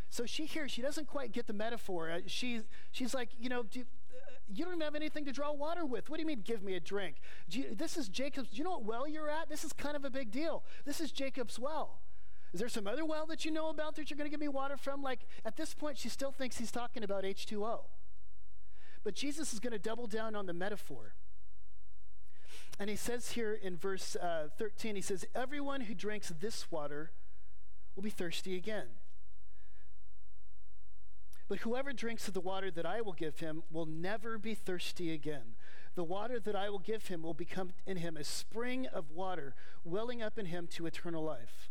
So 0.09 0.25
she 0.25 0.45
hears, 0.45 0.71
she 0.71 0.81
doesn't 0.81 1.07
quite 1.07 1.31
get 1.31 1.47
the 1.47 1.53
metaphor. 1.53 2.11
Uh, 2.11 2.19
she, 2.27 2.61
she's 2.91 3.13
like, 3.13 3.29
you 3.39 3.49
know, 3.49 3.63
do, 3.63 3.83
you 4.47 4.63
don't 4.63 4.75
even 4.75 4.81
have 4.81 4.95
anything 4.95 5.25
to 5.25 5.31
draw 5.31 5.51
water 5.51 5.85
with. 5.85 6.09
What 6.09 6.17
do 6.17 6.21
you 6.21 6.27
mean, 6.27 6.41
give 6.45 6.61
me 6.61 6.75
a 6.75 6.79
drink? 6.79 7.15
You, 7.49 7.75
this 7.75 7.97
is 7.97 8.07
Jacob's. 8.07 8.49
Do 8.51 8.57
you 8.57 8.63
know 8.63 8.71
what 8.71 8.85
well 8.85 9.07
you're 9.07 9.29
at? 9.29 9.49
This 9.49 9.63
is 9.63 9.73
kind 9.73 9.95
of 9.95 10.05
a 10.05 10.09
big 10.09 10.31
deal. 10.31 10.63
This 10.85 11.01
is 11.01 11.11
Jacob's 11.11 11.57
well. 11.57 11.99
Is 12.53 12.59
there 12.59 12.69
some 12.69 12.87
other 12.87 13.03
well 13.03 13.25
that 13.25 13.43
you 13.43 13.51
know 13.51 13.69
about 13.69 13.95
that 13.95 14.09
you're 14.09 14.17
going 14.17 14.29
to 14.29 14.31
give 14.31 14.39
me 14.39 14.47
water 14.47 14.77
from? 14.77 15.01
Like, 15.01 15.21
at 15.43 15.57
this 15.57 15.73
point, 15.73 15.97
she 15.97 16.09
still 16.09 16.31
thinks 16.31 16.57
he's 16.57 16.71
talking 16.71 17.03
about 17.03 17.23
H2O. 17.23 17.81
But 19.03 19.15
Jesus 19.15 19.51
is 19.51 19.59
going 19.59 19.73
to 19.73 19.79
double 19.79 20.07
down 20.07 20.35
on 20.35 20.45
the 20.45 20.53
metaphor. 20.53 21.15
And 22.79 22.89
he 22.89 22.95
says 22.95 23.31
here 23.31 23.53
in 23.53 23.77
verse 23.77 24.15
uh, 24.15 24.49
13, 24.57 24.95
he 24.95 25.01
says, 25.01 25.25
Everyone 25.33 25.81
who 25.81 25.93
drinks 25.93 26.31
this 26.39 26.69
water 26.69 27.11
will 27.95 28.03
be 28.03 28.09
thirsty 28.09 28.55
again. 28.55 28.87
But 31.47 31.59
whoever 31.59 31.93
drinks 31.93 32.27
of 32.27 32.33
the 32.33 32.41
water 32.41 32.71
that 32.71 32.85
I 32.85 33.01
will 33.01 33.13
give 33.13 33.39
him 33.39 33.63
will 33.71 33.85
never 33.85 34.37
be 34.37 34.55
thirsty 34.55 35.13
again. 35.13 35.55
The 35.93 36.03
water 36.03 36.39
that 36.39 36.55
I 36.55 36.69
will 36.69 36.79
give 36.79 37.07
him 37.07 37.21
will 37.21 37.33
become 37.33 37.71
in 37.85 37.97
him 37.97 38.17
a 38.17 38.23
spring 38.23 38.87
of 38.87 39.11
water 39.11 39.55
welling 39.83 40.21
up 40.21 40.37
in 40.37 40.47
him 40.47 40.67
to 40.71 40.87
eternal 40.87 41.23
life. 41.23 41.69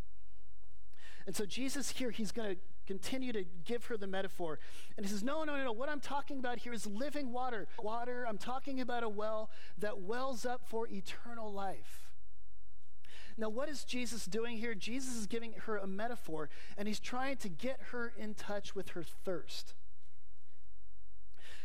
And 1.27 1.35
so 1.35 1.45
Jesus 1.45 1.91
here, 1.91 2.11
he's 2.11 2.33
going 2.33 2.55
to 2.55 2.61
continue 2.87 3.33
to 3.33 3.45
give 3.64 3.87
her 3.87 3.97
the 3.97 4.07
metaphor. 4.07 4.59
And 4.97 5.05
he 5.05 5.11
says, 5.11 5.23
No, 5.23 5.45
no, 5.45 5.57
no, 5.57 5.64
no. 5.64 5.73
What 5.73 5.88
I'm 5.88 6.00
talking 6.00 6.38
about 6.38 6.59
here 6.59 6.73
is 6.73 6.87
living 6.87 7.33
water. 7.33 7.67
Water, 7.83 8.26
I'm 8.29 8.38
talking 8.38 8.81
about 8.81 9.03
a 9.03 9.09
well 9.09 9.50
that 9.79 10.00
wells 10.00 10.45
up 10.45 10.62
for 10.67 10.87
eternal 10.88 11.53
life. 11.53 12.11
Now, 13.37 13.49
what 13.49 13.69
is 13.69 13.85
Jesus 13.85 14.26
doing 14.26 14.59
here? 14.59 14.75
Jesus 14.75 15.17
is 15.17 15.26
giving 15.26 15.55
her 15.67 15.76
a 15.76 15.87
metaphor, 15.87 16.49
and 16.79 16.87
he's 16.87 17.00
trying 17.00 17.37
to 17.38 17.49
get 17.49 17.81
her 17.91 18.12
in 18.17 18.35
touch 18.35 18.76
with 18.76 18.91
her 18.91 19.03
thirst. 19.03 19.75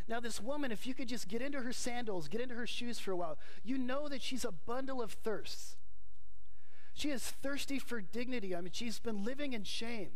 Now, 0.08 0.20
this 0.20 0.42
woman, 0.42 0.72
if 0.72 0.88
you 0.88 0.96
could 0.96 1.08
just 1.08 1.28
get 1.28 1.44
into 1.44 1.62
her 1.62 1.72
sandals, 1.72 2.28
get 2.28 2.42
into 2.42 2.56
her 2.56 2.66
shoes 2.66 2.98
for 2.98 3.12
a 3.12 3.16
while, 3.16 3.38
you 3.64 3.78
know 3.78 4.08
that 4.08 4.24
she's 4.24 4.44
a 4.44 4.52
bundle 4.52 5.04
of 5.04 5.12
thirsts. 5.12 5.78
She 6.96 7.12
is 7.12 7.24
thirsty 7.24 7.78
for 7.78 8.02
dignity. 8.02 8.56
I 8.56 8.62
mean, 8.62 8.72
she's 8.74 8.98
been 8.98 9.24
living 9.24 9.54
in 9.54 9.64
shame. 9.64 10.10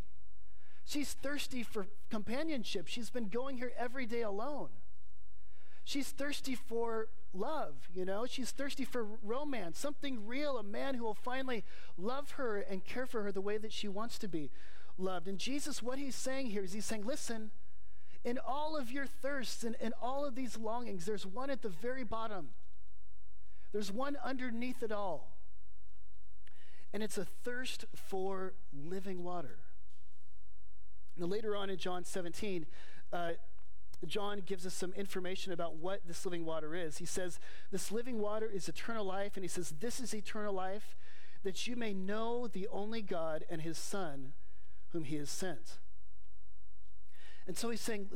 She's 0.84 1.12
thirsty 1.12 1.62
for 1.62 1.86
companionship. 2.10 2.86
She's 2.86 3.10
been 3.10 3.28
going 3.28 3.56
here 3.56 3.72
every 3.78 4.06
day 4.06 4.22
alone. 4.22 4.68
She's 5.84 6.10
thirsty 6.10 6.54
for 6.54 7.08
love, 7.32 7.74
you 7.92 8.04
know? 8.04 8.26
She's 8.26 8.50
thirsty 8.50 8.84
for 8.84 9.06
romance, 9.22 9.78
something 9.78 10.26
real, 10.26 10.56
a 10.56 10.62
man 10.62 10.94
who 10.94 11.04
will 11.04 11.14
finally 11.14 11.64
love 11.98 12.32
her 12.32 12.58
and 12.58 12.84
care 12.84 13.06
for 13.06 13.22
her 13.22 13.32
the 13.32 13.40
way 13.40 13.58
that 13.58 13.72
she 13.72 13.88
wants 13.88 14.18
to 14.18 14.28
be 14.28 14.50
loved. 14.96 15.28
And 15.28 15.38
Jesus, 15.38 15.82
what 15.82 15.98
he's 15.98 16.14
saying 16.14 16.50
here 16.50 16.62
is 16.64 16.72
he's 16.72 16.86
saying, 16.86 17.04
listen, 17.04 17.50
in 18.24 18.38
all 18.38 18.76
of 18.76 18.90
your 18.90 19.06
thirsts 19.06 19.64
and, 19.64 19.76
in 19.80 19.92
all 20.00 20.24
of 20.24 20.34
these 20.34 20.56
longings, 20.56 21.04
there's 21.04 21.26
one 21.26 21.50
at 21.50 21.60
the 21.60 21.68
very 21.68 22.04
bottom. 22.04 22.50
There's 23.72 23.92
one 23.92 24.16
underneath 24.24 24.82
it 24.82 24.92
all. 24.92 25.36
And 26.92 27.02
it's 27.02 27.18
a 27.18 27.24
thirst 27.24 27.84
for 27.94 28.54
living 28.72 29.22
water. 29.22 29.58
Now, 31.16 31.26
later 31.26 31.56
on 31.56 31.70
in 31.70 31.76
John 31.76 32.04
17, 32.04 32.66
uh, 33.12 33.30
John 34.06 34.42
gives 34.44 34.66
us 34.66 34.74
some 34.74 34.92
information 34.94 35.52
about 35.52 35.76
what 35.76 36.00
this 36.06 36.24
living 36.24 36.44
water 36.44 36.74
is. 36.74 36.98
He 36.98 37.06
says, 37.06 37.38
This 37.70 37.92
living 37.92 38.18
water 38.18 38.50
is 38.52 38.68
eternal 38.68 39.04
life. 39.04 39.36
And 39.36 39.44
he 39.44 39.48
says, 39.48 39.74
This 39.80 40.00
is 40.00 40.14
eternal 40.14 40.52
life, 40.52 40.96
that 41.42 41.66
you 41.66 41.76
may 41.76 41.94
know 41.94 42.46
the 42.46 42.68
only 42.70 43.02
God 43.02 43.44
and 43.48 43.62
his 43.62 43.78
Son, 43.78 44.32
whom 44.90 45.04
he 45.04 45.16
has 45.16 45.30
sent. 45.30 45.78
And 47.46 47.58
so 47.58 47.68
he's 47.68 47.82
saying, 47.82 48.08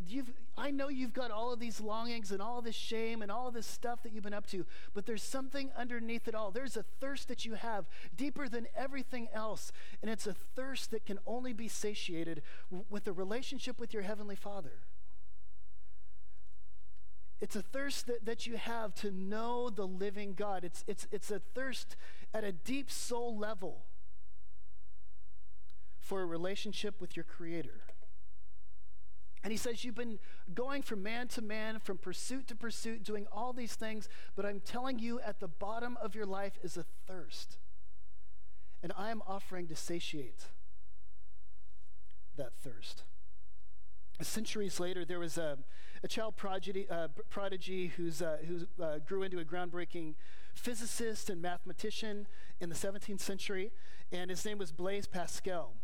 I 0.56 0.70
know 0.70 0.88
you've 0.88 1.12
got 1.12 1.30
all 1.30 1.52
of 1.52 1.60
these 1.60 1.82
longings 1.82 2.32
and 2.32 2.40
all 2.40 2.62
this 2.62 2.74
shame 2.74 3.20
and 3.20 3.30
all 3.30 3.50
this 3.50 3.66
stuff 3.66 4.02
that 4.02 4.12
you've 4.12 4.24
been 4.24 4.32
up 4.32 4.46
to, 4.48 4.64
but 4.94 5.04
there's 5.04 5.22
something 5.22 5.70
underneath 5.76 6.28
it 6.28 6.34
all. 6.34 6.50
There's 6.50 6.78
a 6.78 6.84
thirst 6.98 7.28
that 7.28 7.44
you 7.44 7.54
have 7.54 7.84
deeper 8.16 8.48
than 8.48 8.66
everything 8.74 9.28
else. 9.34 9.70
And 10.00 10.10
it's 10.10 10.26
a 10.26 10.32
thirst 10.32 10.90
that 10.92 11.04
can 11.04 11.18
only 11.26 11.52
be 11.52 11.68
satiated 11.68 12.42
with 12.88 13.06
a 13.06 13.12
relationship 13.12 13.78
with 13.78 13.92
your 13.92 14.02
Heavenly 14.02 14.36
Father. 14.36 14.80
It's 17.40 17.54
a 17.54 17.62
thirst 17.62 18.06
that, 18.06 18.24
that 18.24 18.46
you 18.46 18.56
have 18.56 18.94
to 18.96 19.10
know 19.10 19.68
the 19.68 19.86
living 19.86 20.32
God. 20.32 20.64
It's, 20.64 20.84
it's, 20.86 21.06
it's 21.12 21.30
a 21.30 21.38
thirst 21.54 21.96
at 22.32 22.44
a 22.44 22.50
deep 22.50 22.90
soul 22.90 23.36
level 23.36 23.84
for 26.00 26.22
a 26.22 26.26
relationship 26.26 26.98
with 26.98 27.14
your 27.14 27.24
Creator. 27.24 27.82
And 29.42 29.52
he 29.52 29.56
says, 29.56 29.84
You've 29.84 29.94
been 29.94 30.18
going 30.54 30.82
from 30.82 31.02
man 31.02 31.28
to 31.28 31.42
man, 31.42 31.78
from 31.78 31.98
pursuit 31.98 32.48
to 32.48 32.56
pursuit, 32.56 33.04
doing 33.04 33.26
all 33.32 33.52
these 33.52 33.74
things, 33.74 34.08
but 34.34 34.44
I'm 34.44 34.60
telling 34.60 34.98
you, 34.98 35.20
at 35.20 35.40
the 35.40 35.48
bottom 35.48 35.96
of 36.02 36.14
your 36.14 36.26
life 36.26 36.58
is 36.62 36.76
a 36.76 36.84
thirst. 37.06 37.58
And 38.82 38.92
I 38.96 39.10
am 39.10 39.22
offering 39.26 39.66
to 39.68 39.76
satiate 39.76 40.46
that 42.36 42.52
thirst. 42.62 43.02
Centuries 44.20 44.80
later, 44.80 45.04
there 45.04 45.20
was 45.20 45.38
a, 45.38 45.58
a 46.02 46.08
child 46.08 46.36
prodigy, 46.36 46.86
uh, 46.90 47.08
prodigy 47.30 47.92
who's, 47.96 48.20
uh, 48.20 48.38
who 48.46 48.66
uh, 48.82 48.98
grew 48.98 49.22
into 49.22 49.38
a 49.38 49.44
groundbreaking 49.44 50.14
physicist 50.54 51.30
and 51.30 51.40
mathematician 51.40 52.26
in 52.60 52.68
the 52.68 52.74
17th 52.74 53.20
century, 53.20 53.70
and 54.10 54.30
his 54.30 54.44
name 54.44 54.58
was 54.58 54.72
Blaise 54.72 55.06
Pascal. 55.06 55.74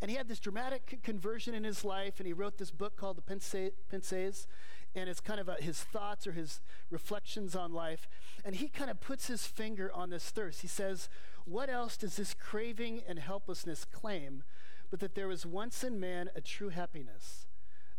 And 0.00 0.10
he 0.10 0.16
had 0.16 0.28
this 0.28 0.40
dramatic 0.40 1.00
conversion 1.02 1.54
in 1.54 1.64
his 1.64 1.84
life, 1.84 2.14
and 2.18 2.26
he 2.26 2.32
wrote 2.32 2.56
this 2.56 2.70
book 2.70 2.96
called 2.96 3.18
The 3.18 3.22
Pensées, 3.22 4.46
and 4.94 5.08
it's 5.08 5.20
kind 5.20 5.38
of 5.38 5.48
a, 5.48 5.54
his 5.54 5.82
thoughts 5.82 6.26
or 6.26 6.32
his 6.32 6.60
reflections 6.90 7.54
on 7.54 7.72
life. 7.72 8.08
And 8.44 8.56
he 8.56 8.68
kind 8.68 8.90
of 8.90 9.00
puts 9.00 9.26
his 9.26 9.46
finger 9.46 9.90
on 9.92 10.10
this 10.10 10.30
thirst. 10.30 10.62
He 10.62 10.68
says, 10.68 11.08
What 11.44 11.68
else 11.68 11.96
does 11.96 12.16
this 12.16 12.34
craving 12.34 13.02
and 13.06 13.18
helplessness 13.18 13.84
claim 13.84 14.42
but 14.90 14.98
that 15.00 15.14
there 15.14 15.28
was 15.28 15.46
once 15.46 15.84
in 15.84 16.00
man 16.00 16.30
a 16.34 16.40
true 16.40 16.70
happiness? 16.70 17.46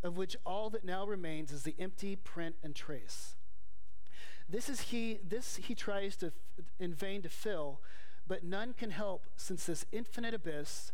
of 0.04 0.18
which 0.18 0.36
all 0.46 0.70
that 0.70 0.84
now 0.84 1.06
remains 1.06 1.52
is 1.52 1.64
the 1.64 1.76
empty 1.80 2.16
print 2.16 2.56
and 2.64 2.76
trace. 2.76 3.36
This 4.50 4.68
is 4.68 4.82
he, 4.82 5.20
this 5.28 5.58
he 5.58 5.76
tries 5.76 6.16
to 6.18 6.34
in 6.80 6.94
vain 6.94 7.22
to 7.22 7.30
fill, 7.30 7.82
but 8.28 8.44
none 8.44 8.74
can 8.74 8.92
help, 8.92 9.26
since 9.36 9.66
this 9.66 9.86
infinite 9.92 10.34
abyss 10.34 10.92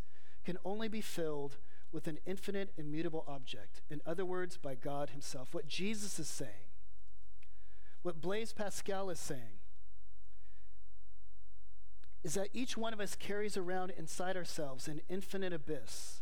can 0.48 0.58
only 0.63 0.88
be 0.88 1.01
filled 1.01 1.58
with 1.92 2.08
an 2.08 2.20
infinite 2.25 2.72
immutable 2.77 3.25
object. 3.27 3.82
In 3.89 4.01
other 4.06 4.24
words, 4.24 4.56
by 4.56 4.75
God 4.75 5.10
Himself. 5.10 5.54
What 5.54 5.68
Jesus 5.68 6.20
is 6.20 6.30
saying, 6.30 6.72
what 8.01 8.22
Blaise 8.22 8.54
Pascal 8.54 9.10
is 9.10 9.20
saying, 9.20 9.60
is 12.24 12.36
that 12.36 12.48
each 12.54 12.77
one 12.77 12.94
of 12.94 13.01
us 13.01 13.13
carries 13.13 13.58
around 13.58 13.92
inside 13.98 14.38
ourselves 14.38 14.88
an 14.88 15.01
infinite 15.10 15.51
abyss 15.51 16.22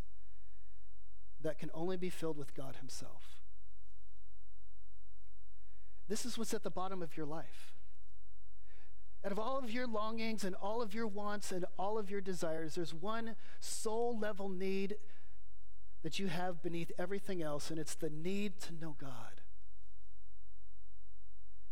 that 1.44 1.60
can 1.60 1.70
only 1.76 1.96
be 1.96 2.10
filled 2.10 2.40
with 2.40 2.56
God 2.56 2.78
Himself. 2.78 3.44
This 6.08 6.26
is 6.26 6.36
what's 6.36 6.56
at 6.56 6.64
the 6.64 6.72
bottom 6.72 7.04
of 7.04 7.16
your 7.16 7.28
life. 7.28 7.75
Out 9.26 9.32
of 9.32 9.40
all 9.40 9.58
of 9.58 9.72
your 9.72 9.88
longings 9.88 10.44
and 10.44 10.54
all 10.56 10.84
of 10.84 10.94
your 10.94 11.08
wants 11.08 11.52
and 11.52 11.66
all 11.80 11.98
of 11.98 12.12
your 12.12 12.22
desires, 12.22 12.76
there's 12.76 12.94
one 12.94 13.36
soul 13.60 14.20
level 14.20 14.50
need 14.50 14.98
that 16.04 16.20
you 16.20 16.28
have 16.28 16.62
beneath 16.62 16.92
everything 17.00 17.42
else, 17.42 17.72
and 17.72 17.80
it's 17.80 17.96
the 17.96 18.12
need 18.12 18.60
to 18.60 18.74
know 18.80 18.96
God. 19.00 19.42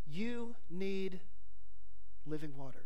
You 0.08 0.56
need 0.72 1.20
living 2.26 2.58
water. 2.58 2.86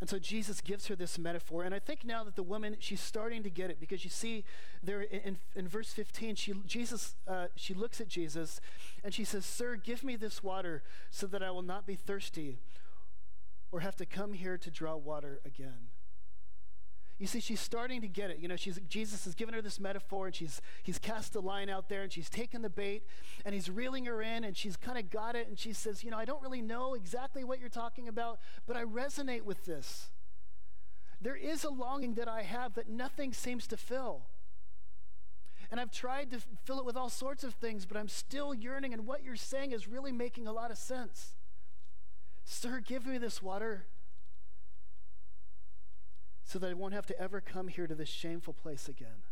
And 0.00 0.08
so 0.08 0.18
Jesus 0.18 0.62
gives 0.62 0.86
her 0.86 0.96
this 0.96 1.18
metaphor. 1.18 1.62
And 1.62 1.74
I 1.74 1.78
think 1.78 2.04
now 2.04 2.24
that 2.24 2.34
the 2.34 2.42
woman, 2.42 2.76
she's 2.78 3.00
starting 3.00 3.42
to 3.42 3.50
get 3.50 3.68
it 3.68 3.78
because 3.78 4.02
you 4.02 4.10
see 4.10 4.44
there 4.82 5.02
in, 5.02 5.36
in 5.54 5.68
verse 5.68 5.92
15, 5.92 6.36
she, 6.36 6.54
Jesus, 6.66 7.16
uh, 7.28 7.48
she 7.54 7.74
looks 7.74 8.00
at 8.00 8.08
Jesus 8.08 8.62
and 9.04 9.12
she 9.12 9.24
says, 9.24 9.44
Sir, 9.44 9.76
give 9.76 10.02
me 10.02 10.16
this 10.16 10.42
water 10.42 10.82
so 11.10 11.26
that 11.26 11.42
I 11.42 11.50
will 11.50 11.62
not 11.62 11.86
be 11.86 11.96
thirsty 11.96 12.60
or 13.70 13.80
have 13.80 13.96
to 13.96 14.06
come 14.06 14.32
here 14.32 14.56
to 14.56 14.70
draw 14.70 14.96
water 14.96 15.40
again. 15.44 15.89
You 17.20 17.26
see, 17.26 17.38
she's 17.38 17.60
starting 17.60 18.00
to 18.00 18.08
get 18.08 18.30
it. 18.30 18.38
You 18.38 18.48
know, 18.48 18.56
she's, 18.56 18.80
Jesus 18.88 19.26
has 19.26 19.34
given 19.34 19.52
her 19.52 19.60
this 19.60 19.78
metaphor, 19.78 20.24
and 20.24 20.34
she's, 20.34 20.62
he's 20.82 20.98
cast 20.98 21.36
a 21.36 21.40
line 21.40 21.68
out 21.68 21.90
there, 21.90 22.02
and 22.02 22.10
she's 22.10 22.30
taken 22.30 22.62
the 22.62 22.70
bait, 22.70 23.02
and 23.44 23.54
he's 23.54 23.68
reeling 23.68 24.06
her 24.06 24.22
in, 24.22 24.42
and 24.42 24.56
she's 24.56 24.74
kind 24.74 24.96
of 24.96 25.10
got 25.10 25.36
it, 25.36 25.46
and 25.46 25.58
she 25.58 25.74
says, 25.74 26.02
You 26.02 26.10
know, 26.10 26.16
I 26.16 26.24
don't 26.24 26.40
really 26.40 26.62
know 26.62 26.94
exactly 26.94 27.44
what 27.44 27.60
you're 27.60 27.68
talking 27.68 28.08
about, 28.08 28.40
but 28.66 28.74
I 28.74 28.84
resonate 28.84 29.42
with 29.42 29.66
this. 29.66 30.08
There 31.20 31.36
is 31.36 31.62
a 31.62 31.68
longing 31.68 32.14
that 32.14 32.26
I 32.26 32.40
have 32.40 32.72
that 32.74 32.88
nothing 32.88 33.34
seems 33.34 33.66
to 33.66 33.76
fill. 33.76 34.22
And 35.70 35.78
I've 35.78 35.92
tried 35.92 36.30
to 36.30 36.40
fill 36.64 36.78
it 36.78 36.86
with 36.86 36.96
all 36.96 37.10
sorts 37.10 37.44
of 37.44 37.52
things, 37.52 37.84
but 37.84 37.98
I'm 37.98 38.08
still 38.08 38.54
yearning, 38.54 38.94
and 38.94 39.06
what 39.06 39.22
you're 39.22 39.36
saying 39.36 39.72
is 39.72 39.86
really 39.86 40.10
making 40.10 40.46
a 40.46 40.52
lot 40.52 40.70
of 40.70 40.78
sense. 40.78 41.34
Sir, 42.46 42.80
give 42.80 43.04
me 43.04 43.18
this 43.18 43.42
water 43.42 43.84
so 46.50 46.58
that 46.58 46.68
I 46.68 46.74
won't 46.74 46.94
have 46.94 47.06
to 47.06 47.20
ever 47.20 47.40
come 47.40 47.68
here 47.68 47.86
to 47.86 47.94
this 47.94 48.08
shameful 48.08 48.54
place 48.54 48.88
again. 48.88 49.22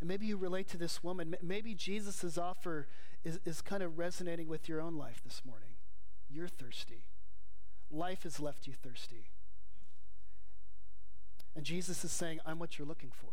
And 0.00 0.08
maybe 0.08 0.24
you 0.24 0.38
relate 0.38 0.68
to 0.68 0.78
this 0.78 1.04
woman. 1.04 1.36
Maybe 1.42 1.74
Jesus' 1.74 2.38
offer 2.38 2.88
is, 3.24 3.40
is 3.44 3.60
kind 3.60 3.82
of 3.82 3.98
resonating 3.98 4.48
with 4.48 4.70
your 4.70 4.80
own 4.80 4.96
life 4.96 5.20
this 5.22 5.42
morning. 5.44 5.74
You're 6.30 6.48
thirsty. 6.48 7.02
Life 7.90 8.22
has 8.22 8.40
left 8.40 8.66
you 8.66 8.72
thirsty. 8.72 9.26
And 11.54 11.66
Jesus 11.66 12.02
is 12.02 12.10
saying, 12.10 12.40
I'm 12.46 12.58
what 12.58 12.78
you're 12.78 12.88
looking 12.88 13.12
for. 13.12 13.32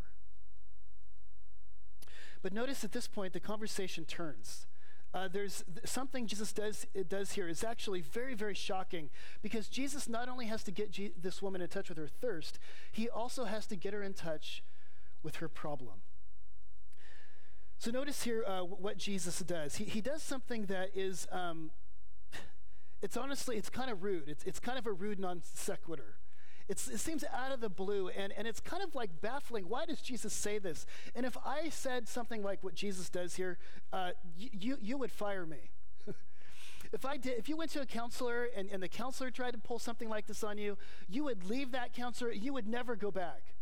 But 2.41 2.51
notice 2.51 2.83
at 2.83 2.91
this 2.91 3.07
point, 3.07 3.31
the 3.31 3.39
conversation 3.39 4.03
turns 4.03 4.67
uh, 5.17 5.27
there's 5.27 5.63
something 5.83 6.27
Jesus 6.27 6.53
does, 6.53 6.86
does 7.07 7.31
here 7.31 7.47
is 7.47 7.63
actually 7.63 8.01
very, 8.01 8.36
very 8.36 8.53
shocking 8.53 9.09
because 9.41 9.67
Jesus 9.67 10.07
not 10.07 10.29
only 10.29 10.45
has 10.45 10.63
to 10.63 10.71
get 10.71 10.95
this 11.21 11.41
woman 11.41 11.59
in 11.59 11.67
touch 11.67 11.89
with 11.89 11.97
her 11.97 12.07
thirst, 12.07 12.59
he 12.91 13.09
also 13.09 13.45
has 13.45 13.65
to 13.67 13.75
get 13.75 13.93
her 13.93 14.03
in 14.03 14.13
touch 14.13 14.63
with 15.24 15.38
her 15.38 15.50
problem. 15.50 16.01
So 17.79 17.89
notice 17.89 18.24
here 18.24 18.43
uh, 18.45 18.62
what 18.62 18.97
Jesus 18.97 19.39
does. 19.39 19.77
He, 19.77 19.86
he 19.86 20.01
does 20.01 20.21
something 20.21 20.65
that 20.65 20.91
is, 20.93 21.27
um, 21.31 21.71
it's 23.01 23.17
honestly, 23.17 23.57
it's 23.57 23.69
kind 23.69 23.89
of 23.89 24.03
rude. 24.03 24.25
It's, 24.27 24.43
it's 24.43 24.59
kind 24.59 24.77
of 24.77 24.86
a 24.86 24.91
rude 24.91 25.19
non 25.19 25.41
sequitur. 25.43 26.17
It's, 26.69 26.89
it 26.89 27.00
seems 27.00 27.24
out 27.33 27.51
of 27.53 27.62
the 27.62 27.69
blue, 27.69 28.09
and, 28.09 28.33
and 28.38 28.45
it's 28.45 28.59
kind 28.59 28.83
of 28.83 28.93
like 28.93 29.21
baffling. 29.21 29.69
Why 29.69 29.86
does 29.86 30.01
Jesus 30.01 30.33
say 30.33 30.59
this? 30.59 30.86
And 31.15 31.25
if 31.25 31.38
I 31.45 31.69
said 31.69 32.09
something 32.09 32.43
like 32.43 32.63
what 32.63 32.75
Jesus 32.75 33.10
does 33.10 33.36
here, 33.36 33.58
uh, 33.93 34.12
you, 34.36 34.77
you 34.82 34.97
would 34.97 35.12
fire 35.12 35.45
me. 35.45 35.71
if 36.91 37.06
I 37.06 37.15
did, 37.15 37.38
if 37.38 37.47
you 37.47 37.56
went 37.56 37.71
to 37.71 37.82
a 37.82 37.86
counselor 37.86 38.47
and, 38.56 38.69
and 38.69 38.84
the 38.84 38.89
counselor 38.89 39.32
tried 39.32 39.51
to 39.51 39.58
pull 39.58 39.80
something 39.80 40.10
like 40.10 40.27
this 40.27 40.43
on 40.43 40.58
you, 40.58 40.77
you 41.08 41.23
would 41.23 41.45
leave 41.45 41.71
that 41.71 41.93
counselor, 41.93 42.32
you 42.32 42.51
would 42.51 42.67
never 42.67 42.97
go 42.97 43.12
back. 43.12 43.53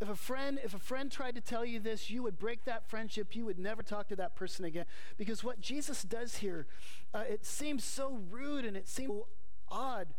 If 0.00 0.08
a 0.08 0.14
friend, 0.14 0.60
if 0.62 0.74
a 0.74 0.78
friend 0.78 1.10
tried 1.10 1.34
to 1.34 1.40
tell 1.40 1.64
you 1.64 1.80
this, 1.80 2.08
you 2.08 2.22
would 2.22 2.38
break 2.38 2.64
that 2.64 2.88
friendship. 2.88 3.34
You 3.34 3.44
would 3.46 3.58
never 3.58 3.82
talk 3.82 4.08
to 4.08 4.16
that 4.16 4.36
person 4.36 4.64
again. 4.64 4.84
Because 5.16 5.42
what 5.42 5.60
Jesus 5.60 6.04
does 6.04 6.36
here, 6.36 6.68
uh, 7.12 7.24
it 7.28 7.44
seems 7.44 7.82
so 7.82 8.20
rude 8.30 8.64
and 8.64 8.76
it 8.76 8.88
seems 8.88 9.24
odd 9.70 10.14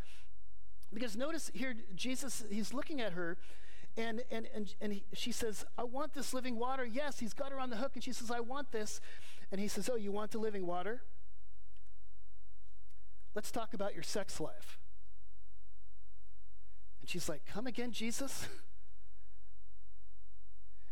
because 0.93 1.15
notice 1.15 1.51
here, 1.53 1.75
Jesus, 1.95 2.43
he's 2.49 2.73
looking 2.73 2.99
at 3.01 3.13
her, 3.13 3.37
and, 3.97 4.23
and, 4.31 4.47
and, 4.53 4.73
and 4.81 4.93
he, 4.93 5.03
she 5.13 5.31
says, 5.31 5.65
I 5.77 5.83
want 5.83 6.13
this 6.13 6.33
living 6.33 6.57
water. 6.57 6.85
Yes, 6.85 7.19
he's 7.19 7.33
got 7.33 7.51
her 7.51 7.59
on 7.59 7.69
the 7.69 7.77
hook, 7.77 7.91
and 7.95 8.03
she 8.03 8.13
says, 8.13 8.31
I 8.31 8.39
want 8.39 8.71
this. 8.71 9.01
And 9.51 9.59
he 9.59 9.67
says, 9.67 9.89
Oh, 9.91 9.95
you 9.95 10.11
want 10.11 10.31
the 10.31 10.37
living 10.37 10.65
water? 10.65 11.01
Let's 13.35 13.51
talk 13.51 13.73
about 13.73 13.93
your 13.93 14.03
sex 14.03 14.39
life. 14.39 14.79
And 17.01 17.09
she's 17.09 17.29
like, 17.29 17.45
Come 17.45 17.67
again, 17.67 17.91
Jesus? 17.91 18.47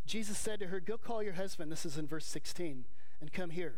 Jesus 0.05 0.37
said 0.37 0.59
to 0.59 0.67
her, 0.67 0.79
Go 0.79 0.97
call 0.97 1.21
your 1.21 1.33
husband. 1.33 1.71
This 1.71 1.85
is 1.85 1.97
in 1.97 2.07
verse 2.07 2.25
16, 2.25 2.85
and 3.21 3.31
come 3.31 3.49
here. 3.49 3.75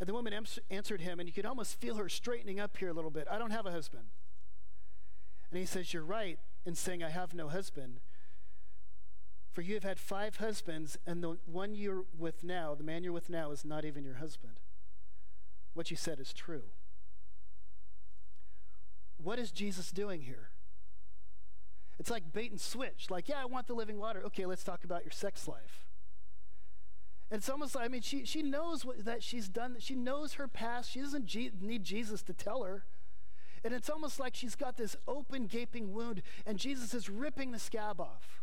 And 0.00 0.08
the 0.08 0.12
woman 0.12 0.32
answered 0.70 1.00
him, 1.00 1.18
and 1.18 1.28
you 1.28 1.32
could 1.32 1.44
almost 1.46 1.80
feel 1.80 1.96
her 1.96 2.08
straightening 2.08 2.60
up 2.60 2.76
here 2.76 2.88
a 2.88 2.92
little 2.92 3.10
bit. 3.10 3.26
I 3.28 3.36
don't 3.36 3.50
have 3.50 3.66
a 3.66 3.72
husband. 3.72 4.04
And 5.50 5.60
he 5.60 5.66
says, 5.66 5.92
You're 5.92 6.04
right 6.04 6.38
in 6.64 6.74
saying, 6.74 7.02
I 7.02 7.10
have 7.10 7.34
no 7.34 7.48
husband. 7.48 8.00
For 9.52 9.62
you 9.62 9.74
have 9.74 9.84
had 9.84 9.98
five 9.98 10.36
husbands, 10.36 10.98
and 11.06 11.22
the 11.22 11.38
one 11.46 11.74
you're 11.74 12.04
with 12.16 12.44
now, 12.44 12.74
the 12.74 12.84
man 12.84 13.02
you're 13.02 13.12
with 13.12 13.30
now, 13.30 13.50
is 13.50 13.64
not 13.64 13.84
even 13.84 14.04
your 14.04 14.16
husband. 14.16 14.60
What 15.74 15.90
you 15.90 15.96
said 15.96 16.20
is 16.20 16.32
true. 16.32 16.64
What 19.16 19.38
is 19.38 19.50
Jesus 19.50 19.90
doing 19.90 20.22
here? 20.22 20.50
It's 21.98 22.10
like 22.10 22.32
bait 22.32 22.52
and 22.52 22.60
switch. 22.60 23.10
Like, 23.10 23.28
yeah, 23.28 23.42
I 23.42 23.46
want 23.46 23.66
the 23.66 23.74
living 23.74 23.98
water. 23.98 24.22
Okay, 24.26 24.46
let's 24.46 24.62
talk 24.62 24.84
about 24.84 25.02
your 25.02 25.10
sex 25.10 25.48
life. 25.48 25.86
And 27.30 27.38
it's 27.38 27.48
almost 27.48 27.74
like, 27.74 27.84
I 27.84 27.88
mean, 27.88 28.00
she, 28.00 28.24
she 28.24 28.42
knows 28.42 28.84
what, 28.84 29.04
that 29.04 29.22
she's 29.22 29.48
done. 29.48 29.74
That 29.74 29.82
she 29.82 29.96
knows 29.96 30.34
her 30.34 30.46
past. 30.46 30.90
She 30.90 31.00
doesn't 31.00 31.34
need 31.60 31.82
Jesus 31.82 32.22
to 32.22 32.32
tell 32.32 32.62
her. 32.62 32.84
And 33.64 33.74
it's 33.74 33.90
almost 33.90 34.20
like 34.20 34.34
she's 34.34 34.54
got 34.54 34.76
this 34.76 34.96
open, 35.06 35.46
gaping 35.46 35.92
wound, 35.92 36.22
and 36.46 36.58
Jesus 36.58 36.94
is 36.94 37.08
ripping 37.08 37.52
the 37.52 37.58
scab 37.58 38.00
off. 38.00 38.42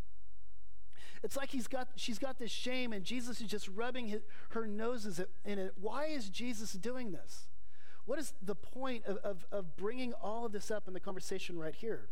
It's 1.24 1.36
like 1.36 1.50
he's 1.50 1.68
got, 1.68 1.88
she's 1.96 2.20
got 2.20 2.38
this 2.38 2.52
shame, 2.52 2.94
and 2.94 3.04
Jesus 3.04 3.42
is 3.42 3.48
just 3.48 3.68
rubbing 3.70 4.08
his, 4.08 4.22
her 4.50 4.68
noses 4.68 5.20
in 5.44 5.58
it. 5.60 5.74
Why 5.80 6.06
is 6.06 6.30
Jesus 6.30 6.74
doing 6.74 7.12
this? 7.12 7.48
What 8.06 8.20
is 8.20 8.34
the 8.42 8.56
point 8.56 9.06
of, 9.06 9.18
of, 9.18 9.46
of 9.52 9.76
bringing 9.76 10.14
all 10.14 10.46
of 10.46 10.52
this 10.52 10.70
up 10.70 10.88
in 10.88 10.94
the 10.94 11.00
conversation 11.00 11.58
right 11.58 11.74
here? 11.74 12.10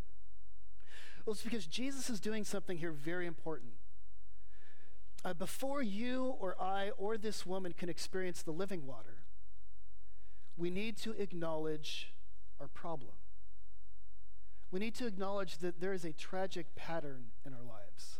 Well, 1.25 1.33
it's 1.33 1.43
because 1.43 1.67
Jesus 1.67 2.09
is 2.09 2.19
doing 2.19 2.43
something 2.43 2.77
here 2.77 2.91
very 2.91 3.27
important. 3.27 3.73
Uh, 5.23 5.33
before 5.33 5.81
you 5.81 6.35
or 6.39 6.61
I 6.61 6.89
or 6.97 7.17
this 7.17 7.45
woman 7.45 7.73
can 7.73 7.89
experience 7.89 8.41
the 8.41 8.51
living 8.51 8.85
water, 8.85 9.19
we 10.57 10.69
need 10.69 10.97
to 10.97 11.11
acknowledge 11.11 12.11
our 12.59 12.67
problem. 12.67 13.13
We 14.71 14.79
need 14.79 14.95
to 14.95 15.07
acknowledge 15.07 15.59
that 15.59 15.79
there 15.79 15.93
is 15.93 16.03
a 16.03 16.13
tragic 16.13 16.75
pattern 16.75 17.25
in 17.45 17.53
our 17.53 17.61
lives. 17.61 18.19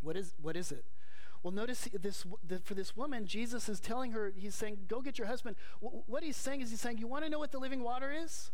What 0.00 0.16
is, 0.16 0.34
what 0.40 0.56
is 0.56 0.72
it? 0.72 0.84
Well, 1.42 1.52
notice 1.52 1.88
this 2.00 2.26
for 2.64 2.74
this 2.74 2.96
woman, 2.96 3.26
Jesus 3.26 3.68
is 3.68 3.78
telling 3.78 4.10
her, 4.12 4.32
he's 4.36 4.56
saying, 4.56 4.78
Go 4.88 5.00
get 5.00 5.18
your 5.18 5.28
husband. 5.28 5.56
W- 5.80 6.02
what 6.06 6.24
he's 6.24 6.36
saying 6.36 6.60
is, 6.60 6.70
he's 6.70 6.80
saying, 6.80 6.98
You 6.98 7.06
want 7.06 7.24
to 7.24 7.30
know 7.30 7.38
what 7.38 7.52
the 7.52 7.60
living 7.60 7.82
water 7.82 8.12
is? 8.12 8.50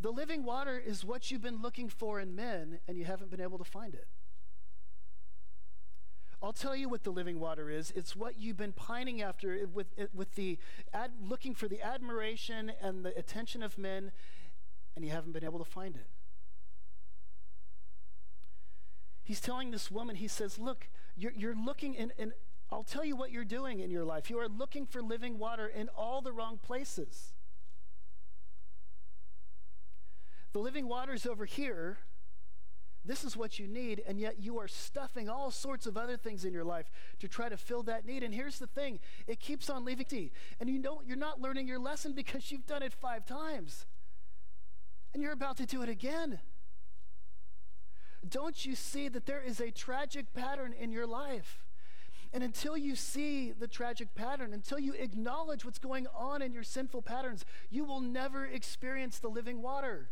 The 0.00 0.12
living 0.12 0.44
water 0.44 0.78
is 0.78 1.04
what 1.04 1.30
you've 1.30 1.42
been 1.42 1.60
looking 1.60 1.88
for 1.88 2.20
in 2.20 2.36
men, 2.36 2.78
and 2.86 2.96
you 2.96 3.04
haven't 3.04 3.30
been 3.30 3.40
able 3.40 3.58
to 3.58 3.64
find 3.64 3.94
it. 3.94 4.06
I'll 6.40 6.52
tell 6.52 6.76
you 6.76 6.88
what 6.88 7.02
the 7.02 7.10
living 7.10 7.40
water 7.40 7.68
is. 7.68 7.92
It's 7.96 8.14
what 8.14 8.38
you've 8.38 8.56
been 8.56 8.72
pining 8.72 9.20
after 9.22 9.66
with, 9.72 9.88
with 10.14 10.34
the 10.36 10.58
ad, 10.94 11.10
looking 11.20 11.54
for 11.54 11.66
the 11.66 11.82
admiration 11.82 12.70
and 12.80 13.04
the 13.04 13.16
attention 13.18 13.62
of 13.62 13.76
men, 13.76 14.12
and 14.94 15.04
you 15.04 15.10
haven't 15.10 15.32
been 15.32 15.44
able 15.44 15.58
to 15.58 15.64
find 15.64 15.96
it. 15.96 16.06
He's 19.24 19.40
telling 19.40 19.72
this 19.72 19.90
woman, 19.90 20.16
he 20.16 20.28
says, 20.28 20.58
Look, 20.58 20.88
you're, 21.16 21.32
you're 21.32 21.56
looking, 21.56 21.94
in, 21.94 22.12
and 22.18 22.32
I'll 22.70 22.84
tell 22.84 23.04
you 23.04 23.16
what 23.16 23.32
you're 23.32 23.44
doing 23.44 23.80
in 23.80 23.90
your 23.90 24.04
life. 24.04 24.30
You 24.30 24.38
are 24.38 24.48
looking 24.48 24.86
for 24.86 25.02
living 25.02 25.38
water 25.38 25.66
in 25.66 25.88
all 25.88 26.22
the 26.22 26.32
wrong 26.32 26.58
places. 26.58 27.32
The 30.52 30.60
living 30.60 30.88
water 30.88 31.12
is 31.12 31.26
over 31.26 31.44
here, 31.44 31.98
This 33.04 33.24
is 33.24 33.36
what 33.36 33.58
you 33.58 33.66
need, 33.66 34.02
and 34.06 34.20
yet 34.20 34.36
you 34.40 34.58
are 34.58 34.68
stuffing 34.68 35.28
all 35.28 35.50
sorts 35.50 35.86
of 35.86 35.96
other 35.96 36.16
things 36.16 36.44
in 36.44 36.52
your 36.52 36.64
life 36.64 36.90
to 37.20 37.28
try 37.28 37.48
to 37.48 37.56
fill 37.56 37.82
that 37.84 38.04
need. 38.04 38.22
And 38.22 38.34
here's 38.34 38.58
the 38.58 38.66
thing 38.66 38.98
it 39.26 39.40
keeps 39.40 39.70
on 39.70 39.84
leaving 39.84 40.06
you. 40.10 40.30
And 40.60 40.68
you 40.68 40.78
know 40.78 41.00
you're 41.06 41.16
not 41.16 41.40
learning 41.40 41.68
your 41.68 41.78
lesson 41.78 42.12
because 42.12 42.50
you've 42.50 42.66
done 42.66 42.82
it 42.82 42.92
five 42.92 43.24
times. 43.24 43.86
And 45.14 45.22
you're 45.22 45.32
about 45.32 45.56
to 45.58 45.66
do 45.66 45.82
it 45.82 45.88
again. 45.88 46.40
Don't 48.28 48.66
you 48.66 48.74
see 48.74 49.08
that 49.08 49.26
there 49.26 49.40
is 49.40 49.60
a 49.60 49.70
tragic 49.70 50.34
pattern 50.34 50.74
in 50.78 50.92
your 50.92 51.06
life? 51.06 51.64
And 52.32 52.42
until 52.42 52.76
you 52.76 52.94
see 52.94 53.52
the 53.52 53.68
tragic 53.68 54.14
pattern, 54.14 54.52
until 54.52 54.78
you 54.78 54.92
acknowledge 54.92 55.64
what's 55.64 55.78
going 55.78 56.06
on 56.14 56.42
in 56.42 56.52
your 56.52 56.62
sinful 56.62 57.02
patterns, 57.02 57.44
you 57.70 57.84
will 57.84 58.00
never 58.00 58.44
experience 58.44 59.18
the 59.18 59.28
living 59.28 59.62
water. 59.62 60.10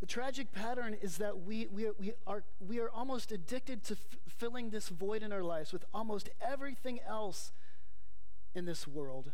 The 0.00 0.06
tragic 0.06 0.52
pattern 0.52 0.96
is 1.00 1.18
that 1.18 1.40
we, 1.40 1.66
we, 1.66 1.90
we, 1.98 2.12
are, 2.26 2.44
we 2.60 2.78
are 2.78 2.88
almost 2.88 3.32
addicted 3.32 3.82
to 3.84 3.94
f- 3.94 4.18
filling 4.28 4.70
this 4.70 4.88
void 4.88 5.22
in 5.22 5.32
our 5.32 5.42
lives 5.42 5.72
with 5.72 5.84
almost 5.92 6.30
everything 6.40 7.00
else 7.06 7.50
in 8.54 8.64
this 8.64 8.86
world, 8.86 9.32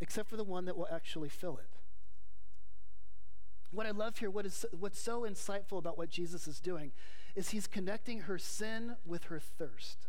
except 0.00 0.28
for 0.28 0.36
the 0.36 0.44
one 0.44 0.66
that 0.66 0.76
will 0.76 0.88
actually 0.92 1.30
fill 1.30 1.56
it. 1.56 1.68
What 3.70 3.86
I 3.86 3.90
love 3.90 4.18
here, 4.18 4.30
what 4.30 4.44
is, 4.44 4.66
what's 4.78 5.00
so 5.00 5.22
insightful 5.22 5.78
about 5.78 5.96
what 5.96 6.10
Jesus 6.10 6.46
is 6.46 6.60
doing, 6.60 6.92
is 7.34 7.50
he's 7.50 7.66
connecting 7.66 8.22
her 8.22 8.38
sin 8.38 8.96
with 9.06 9.24
her 9.24 9.40
thirst. 9.40 10.08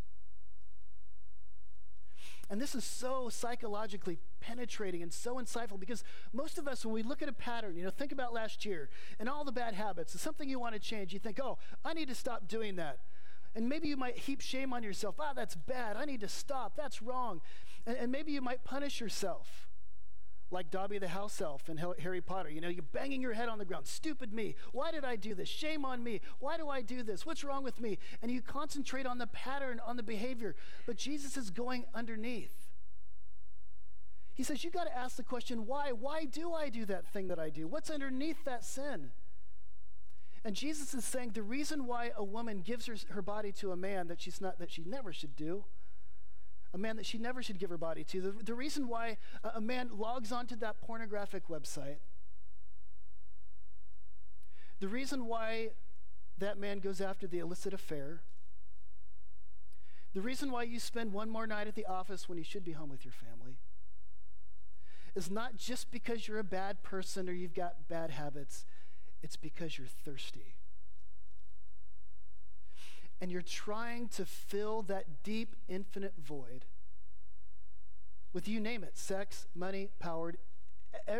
And 2.50 2.60
this 2.60 2.74
is 2.76 2.84
so 2.84 3.30
psychologically 3.30 4.20
penetrating 4.40 5.02
and 5.02 5.14
so 5.14 5.36
insightful 5.36 5.80
because 5.80 6.04
most 6.34 6.58
of 6.58 6.68
us, 6.68 6.86
when 6.86 6.94
we 6.94 7.04
look 7.04 7.22
at 7.22 7.30
a 7.30 7.34
pattern, 7.34 7.76
you 7.76 7.84
know, 7.84 7.90
think 7.90 8.12
about 8.12 8.34
last 8.34 8.66
year 8.66 8.90
and 9.20 9.30
all 9.30 9.44
the 9.44 9.52
bad 9.52 9.74
habits, 9.74 10.14
it's 10.14 10.24
something 10.24 10.50
you 10.50 10.60
want 10.60 10.74
to 10.74 10.80
change. 10.80 11.14
You 11.14 11.20
think, 11.20 11.40
oh, 11.42 11.58
I 11.84 11.94
need 11.94 12.08
to 12.08 12.16
stop 12.16 12.48
doing 12.48 12.76
that. 12.78 13.00
And 13.56 13.68
maybe 13.68 13.88
you 13.88 13.98
might 13.98 14.18
heap 14.18 14.42
shame 14.42 14.74
on 14.74 14.84
yourself. 14.84 15.16
Ah, 15.20 15.34
that's 15.36 15.56
bad. 15.56 15.98
I 15.98 16.06
need 16.06 16.22
to 16.22 16.28
stop. 16.28 16.76
That's 16.76 17.02
wrong. 17.02 17.42
And, 17.86 17.98
and 17.98 18.12
maybe 18.12 18.32
you 18.32 18.42
might 18.42 18.64
punish 18.64 19.02
yourself 19.02 19.68
like 20.52 20.72
Dobby 20.72 20.98
the 20.98 21.08
house 21.08 21.42
elf 21.42 21.70
in 21.70 21.78
Harry 21.78 22.22
Potter. 22.22 22.50
You 22.50 22.62
know, 22.62 22.70
you're 22.70 22.82
banging 22.82 23.22
your 23.22 23.34
head 23.34 23.50
on 23.50 23.60
the 23.60 23.66
ground. 23.66 23.88
Stupid 23.88 24.34
me. 24.34 24.56
Why 24.72 24.92
did 24.92 25.06
I 25.06 25.16
do 25.16 25.36
this? 25.36 25.48
Shame 25.48 25.86
on 25.86 26.04
me. 26.04 26.22
Why 26.40 26.58
do 26.58 26.70
I 26.70 26.82
do 26.82 27.04
this? 27.04 27.26
What's 27.26 27.44
wrong 27.44 27.64
with 27.64 27.80
me? 27.80 28.00
And 28.22 28.32
you 28.32 28.42
concentrate 28.42 29.06
on 29.06 29.18
the 29.18 29.28
pattern, 29.28 29.80
on 29.86 29.96
the 29.96 30.04
behavior. 30.04 30.56
But 30.86 30.98
Jesus 30.98 31.38
is 31.38 31.50
going 31.52 31.86
underneath. 31.94 32.59
He 34.40 34.46
says, 34.46 34.64
You've 34.64 34.72
got 34.72 34.86
to 34.86 34.98
ask 34.98 35.18
the 35.18 35.24
question, 35.24 35.66
why? 35.66 35.92
Why 35.92 36.24
do 36.24 36.54
I 36.54 36.70
do 36.70 36.86
that 36.86 37.06
thing 37.06 37.28
that 37.28 37.40
I 37.40 37.50
do? 37.50 37.68
What's 37.68 37.90
underneath 37.90 38.46
that 38.46 38.64
sin? 38.64 39.12
And 40.46 40.56
Jesus 40.56 40.94
is 40.94 41.04
saying 41.04 41.32
the 41.34 41.44
reason 41.44 41.86
why 41.86 42.12
a 42.16 42.24
woman 42.24 42.62
gives 42.62 42.86
her, 42.86 42.96
her 43.10 43.22
body 43.22 43.52
to 43.60 43.74
a 43.74 43.76
man 43.76 44.08
that 44.08 44.22
she's 44.22 44.40
not 44.40 44.58
that 44.60 44.72
she 44.72 44.86
never 44.86 45.12
should 45.12 45.36
do 45.36 45.66
a 46.74 46.78
man 46.78 46.96
that 46.96 47.06
she 47.06 47.18
never 47.18 47.44
should 47.44 47.60
give 47.60 47.70
her 47.70 47.78
body 47.78 48.06
to. 48.06 48.22
The, 48.22 48.32
the 48.32 48.54
reason 48.54 48.88
why 48.88 49.18
a, 49.44 49.50
a 49.56 49.62
man 49.62 49.90
logs 49.98 50.32
onto 50.32 50.56
that 50.56 50.80
pornographic 50.80 51.50
website, 51.50 51.98
the 54.80 54.88
reason 54.88 55.26
why 55.26 55.72
that 56.38 56.58
man 56.58 56.80
goes 56.80 57.02
after 57.02 57.28
the 57.28 57.40
illicit 57.40 57.74
affair, 57.74 58.22
the 60.14 60.22
reason 60.22 60.50
why 60.50 60.64
you 60.64 60.80
spend 60.80 61.12
one 61.12 61.30
more 61.30 61.46
night 61.46 61.68
at 61.68 61.76
the 61.76 61.86
office 61.88 62.30
when 62.30 62.38
you 62.38 62.44
should 62.46 62.64
be 62.64 62.72
home 62.72 62.88
with 62.88 63.04
your 63.04 63.12
family 63.12 63.49
is 65.20 65.30
not 65.30 65.58
just 65.58 65.92
because 65.92 66.28
you're 66.28 66.40
a 66.40 66.44
bad 66.44 66.82
person 66.82 67.28
or 67.28 67.34
you've 67.34 67.54
got 67.54 67.90
bad 67.90 68.10
habits, 68.10 68.66
it's 69.22 69.36
because 69.36 69.78
you're 69.78 69.88
thirsty 70.06 70.56
and 73.20 73.30
you're 73.30 73.42
trying 73.42 74.08
to 74.08 74.26
fill 74.26 74.82
that 74.84 75.24
deep, 75.24 75.58
infinite 75.68 76.14
void 76.18 76.64
with 78.32 78.48
you 78.48 78.62
name 78.62 78.82
it 78.84 78.98
sex, 78.98 79.48
money, 79.54 79.90
power, 80.00 80.34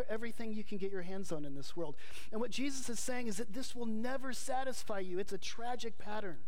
everything 0.08 0.54
you 0.54 0.64
can 0.64 0.78
get 0.78 0.90
your 0.90 1.02
hands 1.02 1.30
on 1.30 1.44
in 1.44 1.54
this 1.54 1.76
world. 1.76 1.94
And 2.32 2.40
what 2.40 2.50
Jesus 2.50 2.88
is 2.88 2.98
saying 2.98 3.26
is 3.26 3.36
that 3.36 3.52
this 3.52 3.76
will 3.76 3.86
never 3.86 4.32
satisfy 4.32 5.00
you. 5.00 5.18
It's 5.18 5.32
a 5.32 5.38
tragic 5.38 5.98
pattern. 5.98 6.38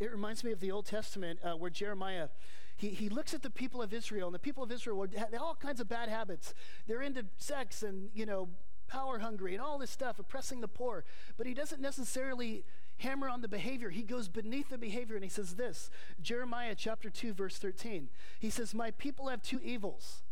It 0.00 0.10
reminds 0.10 0.42
me 0.42 0.50
of 0.50 0.58
the 0.58 0.72
Old 0.72 0.86
Testament 0.86 1.38
uh, 1.44 1.52
where 1.52 1.70
Jeremiah. 1.70 2.28
He, 2.76 2.88
he 2.88 3.08
looks 3.08 3.34
at 3.34 3.42
the 3.42 3.50
people 3.50 3.82
of 3.82 3.92
Israel, 3.92 4.28
and 4.28 4.34
the 4.34 4.40
people 4.40 4.62
of 4.62 4.72
Israel 4.72 5.06
had 5.16 5.34
all 5.34 5.54
kinds 5.54 5.80
of 5.80 5.88
bad 5.88 6.08
habits. 6.08 6.54
They're 6.86 7.02
into 7.02 7.24
sex 7.36 7.82
and, 7.82 8.10
you 8.14 8.26
know, 8.26 8.48
power 8.88 9.18
hungry 9.18 9.54
and 9.54 9.62
all 9.62 9.78
this 9.78 9.90
stuff, 9.90 10.18
oppressing 10.18 10.60
the 10.60 10.68
poor. 10.68 11.04
But 11.36 11.46
he 11.46 11.54
doesn't 11.54 11.80
necessarily 11.80 12.64
hammer 12.98 13.28
on 13.28 13.40
the 13.40 13.48
behavior. 13.48 13.90
He 13.90 14.02
goes 14.02 14.28
beneath 14.28 14.68
the 14.68 14.78
behavior 14.78 15.16
and 15.16 15.24
he 15.24 15.30
says 15.30 15.54
this 15.54 15.90
Jeremiah 16.20 16.74
chapter 16.76 17.10
2, 17.10 17.32
verse 17.32 17.58
13. 17.58 18.08
He 18.38 18.50
says, 18.50 18.74
My 18.74 18.90
people 18.92 19.28
have 19.28 19.42
two 19.42 19.60
evils. 19.62 20.22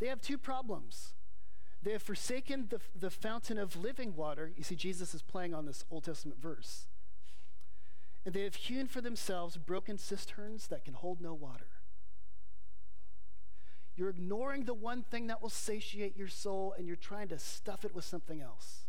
They 0.00 0.06
have 0.08 0.20
two 0.20 0.38
problems. 0.38 1.14
They 1.82 1.92
have 1.92 2.02
forsaken 2.02 2.68
the, 2.70 2.80
the 2.98 3.10
fountain 3.10 3.58
of 3.58 3.76
living 3.76 4.16
water. 4.16 4.50
You 4.56 4.64
see, 4.64 4.74
Jesus 4.74 5.14
is 5.14 5.22
playing 5.22 5.54
on 5.54 5.66
this 5.66 5.84
Old 5.90 6.04
Testament 6.04 6.40
verse. 6.40 6.86
And 8.24 8.34
they 8.34 8.42
have 8.42 8.54
hewn 8.54 8.86
for 8.86 9.00
themselves 9.00 9.56
broken 9.56 9.98
cisterns 9.98 10.68
that 10.68 10.84
can 10.84 10.94
hold 10.94 11.20
no 11.20 11.34
water. 11.34 11.66
You're 13.96 14.10
ignoring 14.10 14.64
the 14.64 14.74
one 14.74 15.02
thing 15.02 15.28
that 15.28 15.40
will 15.40 15.50
satiate 15.50 16.16
your 16.16 16.28
soul 16.28 16.74
and 16.76 16.86
you're 16.86 16.96
trying 16.96 17.28
to 17.28 17.38
stuff 17.38 17.84
it 17.84 17.94
with 17.94 18.04
something 18.04 18.40
else 18.40 18.84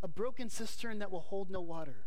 a 0.00 0.06
broken 0.06 0.48
cistern 0.48 1.00
that 1.00 1.10
will 1.10 1.22
hold 1.22 1.50
no 1.50 1.60
water. 1.60 2.04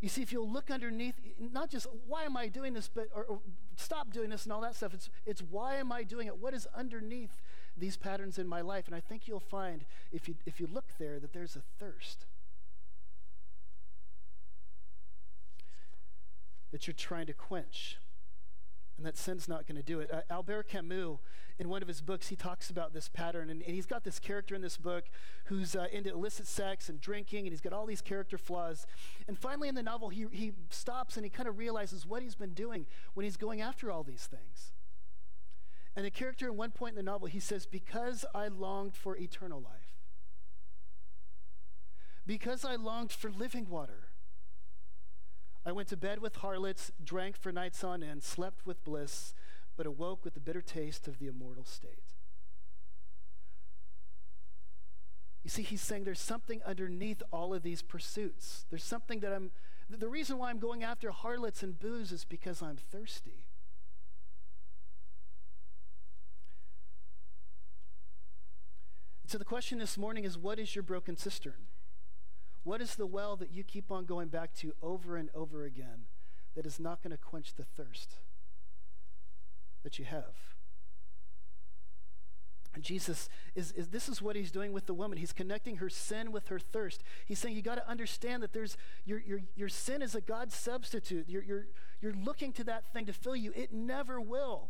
You 0.00 0.08
see, 0.08 0.22
if 0.22 0.30
you'll 0.30 0.48
look 0.48 0.70
underneath, 0.70 1.14
not 1.40 1.70
just 1.70 1.88
why 2.06 2.22
am 2.22 2.36
I 2.36 2.46
doing 2.46 2.72
this, 2.72 2.88
but 2.88 3.08
or, 3.12 3.24
or, 3.24 3.40
stop 3.76 4.12
doing 4.12 4.30
this 4.30 4.44
and 4.44 4.52
all 4.52 4.60
that 4.60 4.76
stuff. 4.76 4.94
It's 4.94 5.10
it's 5.26 5.42
why 5.42 5.74
am 5.74 5.90
I 5.90 6.04
doing 6.04 6.28
it? 6.28 6.38
What 6.38 6.54
is 6.54 6.68
underneath 6.72 7.42
these 7.76 7.96
patterns 7.96 8.38
in 8.38 8.46
my 8.46 8.60
life? 8.60 8.86
And 8.86 8.94
I 8.94 9.00
think 9.00 9.26
you'll 9.26 9.40
find 9.40 9.84
if 10.12 10.28
you 10.28 10.36
if 10.46 10.60
you 10.60 10.68
look 10.72 10.86
there 11.00 11.18
that 11.18 11.32
there's 11.32 11.56
a 11.56 11.62
thirst 11.80 12.26
that 16.70 16.86
you're 16.86 16.94
trying 16.94 17.26
to 17.26 17.32
quench 17.32 17.98
and 18.98 19.06
that 19.06 19.16
sin's 19.16 19.48
not 19.48 19.66
going 19.66 19.76
to 19.76 19.82
do 19.82 20.00
it. 20.00 20.10
Uh, 20.12 20.20
Albert 20.28 20.68
Camus, 20.68 21.18
in 21.58 21.68
one 21.68 21.82
of 21.82 21.88
his 21.88 22.00
books, 22.00 22.28
he 22.28 22.36
talks 22.36 22.68
about 22.68 22.92
this 22.92 23.08
pattern, 23.08 23.48
and, 23.48 23.62
and 23.62 23.74
he's 23.74 23.86
got 23.86 24.02
this 24.02 24.18
character 24.18 24.56
in 24.56 24.60
this 24.60 24.76
book 24.76 25.04
who's 25.46 25.76
uh, 25.76 25.86
into 25.92 26.10
illicit 26.10 26.48
sex 26.48 26.88
and 26.88 27.00
drinking, 27.00 27.46
and 27.46 27.50
he's 27.50 27.60
got 27.60 27.72
all 27.72 27.86
these 27.86 28.02
character 28.02 28.36
flaws. 28.36 28.86
And 29.28 29.38
finally, 29.38 29.68
in 29.68 29.76
the 29.76 29.84
novel, 29.84 30.08
he, 30.08 30.26
he 30.32 30.52
stops 30.70 31.16
and 31.16 31.24
he 31.24 31.30
kind 31.30 31.48
of 31.48 31.58
realizes 31.58 32.06
what 32.06 32.22
he's 32.22 32.34
been 32.34 32.54
doing 32.54 32.86
when 33.14 33.24
he's 33.24 33.36
going 33.36 33.60
after 33.60 33.90
all 33.90 34.02
these 34.02 34.26
things. 34.26 34.72
And 35.94 36.04
the 36.04 36.10
character, 36.10 36.46
at 36.46 36.54
one 36.54 36.72
point 36.72 36.90
in 36.90 36.96
the 36.96 37.08
novel, 37.08 37.28
he 37.28 37.40
says, 37.40 37.66
Because 37.66 38.24
I 38.34 38.48
longed 38.48 38.94
for 38.94 39.16
eternal 39.16 39.60
life, 39.60 39.94
because 42.26 42.64
I 42.64 42.74
longed 42.74 43.12
for 43.12 43.30
living 43.30 43.68
water 43.68 44.07
I 45.68 45.72
went 45.72 45.88
to 45.88 45.98
bed 45.98 46.20
with 46.20 46.36
harlots, 46.36 46.92
drank 47.04 47.36
for 47.36 47.52
nights 47.52 47.84
on 47.84 48.02
end, 48.02 48.22
slept 48.22 48.64
with 48.64 48.82
bliss, 48.84 49.34
but 49.76 49.84
awoke 49.84 50.24
with 50.24 50.32
the 50.32 50.40
bitter 50.40 50.62
taste 50.62 51.06
of 51.06 51.18
the 51.18 51.26
immortal 51.26 51.64
state. 51.64 52.14
You 55.44 55.50
see, 55.50 55.60
he's 55.60 55.82
saying 55.82 56.04
there's 56.04 56.20
something 56.20 56.62
underneath 56.64 57.22
all 57.30 57.52
of 57.52 57.62
these 57.62 57.82
pursuits. 57.82 58.64
There's 58.70 58.82
something 58.82 59.20
that 59.20 59.30
I'm, 59.30 59.50
the 59.90 60.08
reason 60.08 60.38
why 60.38 60.48
I'm 60.48 60.58
going 60.58 60.82
after 60.82 61.10
harlots 61.10 61.62
and 61.62 61.78
booze 61.78 62.12
is 62.12 62.24
because 62.24 62.62
I'm 62.62 62.76
thirsty. 62.76 63.44
So 69.26 69.36
the 69.36 69.44
question 69.44 69.78
this 69.78 69.98
morning 69.98 70.24
is 70.24 70.38
what 70.38 70.58
is 70.58 70.74
your 70.74 70.82
broken 70.82 71.18
cistern? 71.18 71.66
What 72.68 72.82
is 72.82 72.96
the 72.96 73.06
well 73.06 73.34
that 73.36 73.50
you 73.50 73.64
keep 73.64 73.90
on 73.90 74.04
going 74.04 74.28
back 74.28 74.52
to 74.56 74.74
over 74.82 75.16
and 75.16 75.30
over 75.34 75.64
again 75.64 76.04
that 76.54 76.66
is 76.66 76.78
not 76.78 77.02
going 77.02 77.12
to 77.12 77.16
quench 77.16 77.54
the 77.54 77.64
thirst 77.64 78.16
that 79.82 79.98
you 79.98 80.04
have? 80.04 80.34
And 82.74 82.84
Jesus 82.84 83.30
is, 83.54 83.72
is 83.72 83.88
this 83.88 84.06
is 84.06 84.20
what 84.20 84.36
he's 84.36 84.50
doing 84.50 84.74
with 84.74 84.84
the 84.84 84.92
woman. 84.92 85.16
He's 85.16 85.32
connecting 85.32 85.76
her 85.76 85.88
sin 85.88 86.30
with 86.30 86.48
her 86.48 86.58
thirst. 86.58 87.02
He's 87.24 87.38
saying 87.38 87.56
you 87.56 87.62
got 87.62 87.76
to 87.76 87.88
understand 87.88 88.42
that 88.42 88.52
there's 88.52 88.76
your, 89.06 89.20
your, 89.20 89.40
your 89.56 89.70
sin 89.70 90.02
is 90.02 90.14
a 90.14 90.20
God 90.20 90.52
substitute. 90.52 91.24
You're, 91.26 91.44
you're, 91.44 91.66
you're 92.02 92.16
looking 92.22 92.52
to 92.52 92.64
that 92.64 92.92
thing 92.92 93.06
to 93.06 93.14
fill 93.14 93.34
you. 93.34 93.50
It 93.56 93.72
never 93.72 94.20
will. 94.20 94.68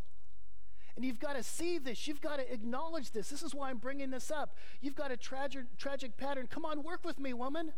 And 0.94 1.04
you've 1.04 1.18
got 1.18 1.34
to 1.34 1.42
see 1.42 1.78
this. 1.78 2.06
You've 2.06 2.20
got 2.20 2.37
to 2.37 2.52
acknowledge 2.52 3.11
this. 3.11 3.28
This 3.28 3.42
is 3.42 3.56
why 3.56 3.70
I'm 3.70 3.78
bringing 3.78 4.11
this 4.11 4.30
up. 4.30 4.54
You've 4.80 4.94
got 4.94 5.11
a 5.11 5.16
tragic, 5.16 5.64
tragic 5.78 6.16
pattern. 6.16 6.46
Come 6.48 6.64
on, 6.64 6.84
work 6.84 7.04
with 7.04 7.18
me, 7.18 7.32
woman. 7.32 7.72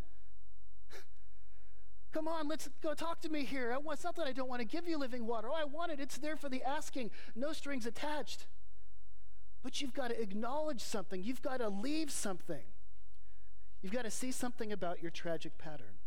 Come 2.11 2.27
on, 2.27 2.47
let's 2.47 2.69
go 2.83 2.93
talk 2.93 3.21
to 3.21 3.29
me 3.29 3.45
here. 3.45 3.75
It's 3.91 4.03
not 4.03 4.15
that 4.17 4.27
I 4.27 4.33
don't 4.33 4.49
want 4.49 4.59
to 4.59 4.67
give 4.67 4.87
you 4.87 4.97
living 4.97 5.25
water. 5.25 5.47
Oh, 5.49 5.55
I 5.55 5.63
want 5.63 5.91
it. 5.91 5.99
It's 5.99 6.17
there 6.17 6.35
for 6.35 6.49
the 6.49 6.61
asking, 6.63 7.11
no 7.35 7.53
strings 7.53 7.85
attached. 7.85 8.47
But 9.63 9.79
you've 9.79 9.93
got 9.93 10.09
to 10.09 10.21
acknowledge 10.21 10.81
something, 10.81 11.23
you've 11.23 11.41
got 11.41 11.57
to 11.57 11.69
leave 11.69 12.11
something. 12.11 12.63
You've 13.81 13.93
got 13.93 14.03
to 14.03 14.11
see 14.11 14.31
something 14.31 14.71
about 14.71 15.01
your 15.01 15.09
tragic 15.09 15.57
pattern. 15.57 15.97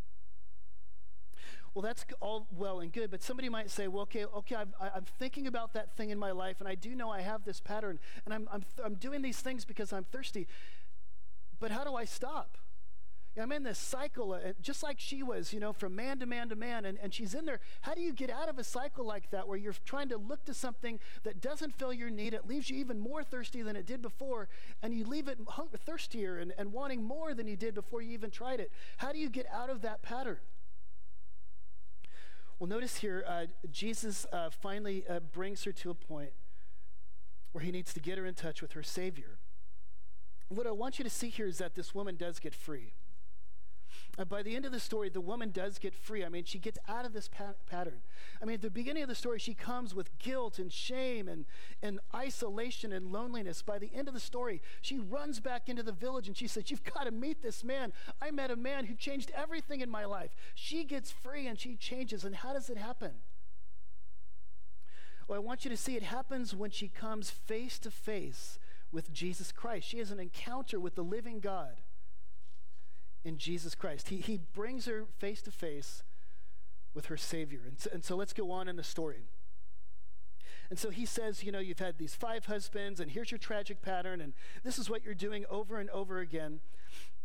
Well, 1.75 1.83
that's 1.83 2.05
all 2.21 2.47
well 2.57 2.79
and 2.79 2.93
good, 2.93 3.11
but 3.11 3.21
somebody 3.21 3.49
might 3.49 3.69
say, 3.69 3.89
well, 3.89 4.03
okay, 4.03 4.25
okay, 4.25 4.55
I'm, 4.55 4.73
I'm 4.81 5.05
thinking 5.19 5.49
about 5.49 5.73
that 5.73 5.97
thing 5.97 6.11
in 6.11 6.19
my 6.21 6.31
life, 6.31 6.61
and 6.61 6.69
I 6.69 6.77
do 6.77 6.95
know 6.95 7.11
I 7.11 7.23
have 7.23 7.45
this 7.45 7.59
pattern, 7.59 7.99
and 8.25 8.33
I'm, 8.33 8.49
I'm, 8.53 8.65
I'm 8.85 8.95
doing 8.95 9.23
these 9.23 9.39
things 9.39 9.65
because 9.65 9.93
I'm 9.93 10.05
thirsty. 10.05 10.47
But 11.59 11.73
how 11.73 11.83
do 11.83 11.97
I 11.97 12.05
stop? 12.05 12.59
I'm 13.37 13.51
in 13.51 13.65
this 13.65 13.79
cycle, 13.79 14.33
uh, 14.33 14.53
just 14.63 14.85
like 14.85 15.01
she 15.01 15.25
was, 15.25 15.53
you 15.53 15.59
know, 15.59 15.73
from 15.73 15.97
man 15.97 16.21
to 16.21 16.27
man 16.27 16.49
to 16.51 16.57
man, 16.57 16.85
and, 16.85 16.99
and 17.03 17.13
she's 17.13 17.35
in 17.35 17.45
there. 17.45 17.59
How 17.81 17.95
do 17.95 18.01
you 18.01 18.13
get 18.13 18.31
out 18.31 18.49
of 18.49 18.59
a 18.59 18.65
cycle 18.65 19.05
like 19.05 19.31
that 19.31 19.49
where 19.49 19.59
you're 19.59 19.75
trying 19.85 20.09
to 20.11 20.17
look 20.17 20.45
to 20.45 20.55
something 20.55 21.01
that 21.25 21.41
doesn't 21.41 21.77
fill 21.77 21.93
your 21.93 22.11
need? 22.11 22.33
It 22.33 22.47
leaves 22.47 22.71
you 22.71 22.79
even 22.79 23.01
more 23.01 23.25
thirsty 23.25 23.61
than 23.61 23.75
it 23.75 23.87
did 23.87 24.01
before, 24.01 24.49
and 24.83 24.95
you 24.95 25.05
leave 25.05 25.27
it 25.27 25.39
hung- 25.49 25.69
thirstier 25.85 26.39
and, 26.39 26.53
and 26.57 26.73
wanting 26.73 27.03
more 27.03 27.35
than 27.35 27.49
you 27.49 27.57
did 27.57 27.75
before 27.75 28.01
you 28.01 28.13
even 28.13 28.31
tried 28.31 28.61
it. 28.61 28.71
How 28.99 29.11
do 29.11 29.19
you 29.19 29.29
get 29.29 29.47
out 29.53 29.69
of 29.69 29.83
that 29.83 30.03
pattern? 30.03 30.39
Well, 32.61 32.69
notice 32.69 32.99
here, 32.99 33.25
uh, 33.27 33.47
Jesus 33.73 34.27
uh, 34.33 34.51
finally 34.51 35.05
uh, 35.11 35.19
brings 35.19 35.65
her 35.65 35.73
to 35.73 35.91
a 35.91 35.95
point 35.95 36.31
where 37.51 37.65
he 37.65 37.73
needs 37.73 37.93
to 37.95 38.01
get 38.01 38.17
her 38.17 38.27
in 38.27 38.35
touch 38.35 38.63
with 38.63 38.73
her 38.73 38.83
Savior. 38.83 39.39
What 40.49 40.69
I 40.69 40.71
want 40.71 40.99
you 40.99 41.05
to 41.05 41.11
see 41.11 41.31
here 41.31 41.47
is 41.47 41.59
that 41.59 41.75
this 41.75 41.95
woman 41.97 42.15
does 42.15 42.39
get 42.39 42.55
free. 42.55 42.93
Uh, 44.17 44.25
by 44.25 44.43
the 44.43 44.55
end 44.55 44.65
of 44.65 44.71
the 44.71 44.79
story, 44.79 45.09
the 45.09 45.21
woman 45.21 45.51
does 45.51 45.79
get 45.79 45.95
free. 45.95 46.25
I 46.25 46.29
mean, 46.29 46.45
she 46.45 46.59
gets 46.59 46.79
out 46.89 47.05
of 47.05 47.13
this 47.13 47.29
pa- 47.29 47.55
pattern. 47.69 48.01
I 48.41 48.45
mean, 48.45 48.55
at 48.55 48.63
the 48.63 48.71
beginning 48.71 49.03
of 49.03 49.09
the 49.09 49.15
story, 49.15 49.41
she 49.41 49.55
comes 49.55 49.93
with 49.93 50.17
guilt 50.19 50.59
and 50.61 50.73
shame 50.73 51.29
and, 51.29 51.45
and 51.83 51.99
isolation 52.15 52.93
and 52.93 53.11
loneliness. 53.11 53.63
By 53.63 53.79
the 53.79 53.91
end 53.93 54.07
of 54.07 54.15
the 54.15 54.21
story, 54.21 54.63
she 54.81 54.99
runs 54.99 55.41
back 55.41 55.69
into 55.69 55.83
the 55.83 55.93
village 55.93 56.29
and 56.29 56.37
she 56.37 56.47
says, 56.47 56.71
You've 56.71 56.85
got 56.85 57.05
to 57.05 57.11
meet 57.11 57.43
this 57.43 57.65
man. 57.65 57.93
I 58.23 58.31
met 58.31 58.53
a 58.53 58.57
man 58.57 58.87
who 58.87 58.95
changed 58.95 59.33
everything 59.35 59.81
in 59.81 59.91
my 59.91 60.05
life. 60.05 60.31
She 60.55 60.85
gets 60.85 61.11
free 61.11 61.49
and 61.49 61.59
she 61.59 61.75
changes. 61.75 62.25
And 62.25 62.37
how 62.37 62.53
does 62.53 62.71
it 62.71 62.77
happen? 62.79 63.13
Well, 65.27 65.37
I 65.37 65.41
want 65.41 65.65
you 65.65 65.71
to 65.71 65.77
see 65.77 65.97
it 65.97 66.03
happens 66.05 66.55
when 66.55 66.71
she 66.71 66.87
comes 66.87 67.31
face 67.31 67.81
to 67.81 67.91
face 67.91 68.59
with 68.93 69.13
Jesus 69.13 69.51
Christ. 69.51 69.89
She 69.89 69.99
has 69.99 70.13
an 70.13 70.21
encounter 70.21 70.79
with 70.79 70.95
the 70.95 71.03
living 71.03 71.41
God 71.41 71.81
in 73.25 73.39
Jesus 73.39 73.75
Christ. 73.75 74.11
He, 74.11 74.17
he 74.17 74.39
brings 74.53 74.87
her 74.87 75.07
face 75.19 75.41
to 75.43 75.51
face 75.51 76.03
with 76.95 77.07
her 77.07 77.17
Savior. 77.17 77.61
And 77.67 77.79
so, 77.79 77.91
and 77.93 78.05
so 78.05 78.17
let's 78.17 78.33
go 78.33 78.51
on 78.51 78.69
in 78.69 78.77
the 78.77 78.85
story. 78.85 79.25
And 80.71 80.79
so 80.79 80.91
he 80.91 81.07
says, 81.07 81.43
You 81.43 81.53
know, 81.53 81.59
you've 81.59 81.79
had 81.79 81.99
these 81.99 82.15
five 82.15 82.47
husbands, 82.47 83.01
and 83.01 83.11
here's 83.11 83.31
your 83.31 83.39
tragic 83.39 83.83
pattern, 83.83 84.21
and 84.21 84.33
this 84.63 84.79
is 84.79 84.89
what 84.89 85.05
you're 85.05 85.15
doing 85.15 85.45
over 85.51 85.79
and 85.79 85.91
over 85.91 86.21
again. 86.21 86.61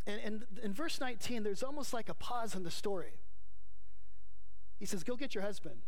And, 0.08 0.22
and 0.24 0.44
in 0.64 0.74
verse 0.74 1.00
19, 1.00 1.44
there's 1.44 1.64
almost 1.64 1.94
like 1.94 2.10
a 2.10 2.14
pause 2.14 2.56
in 2.56 2.64
the 2.64 2.72
story. 2.72 3.20
He 4.78 4.86
says, 4.86 5.04
Go 5.04 5.16
get 5.16 5.36
your 5.36 5.44
husband. 5.44 5.82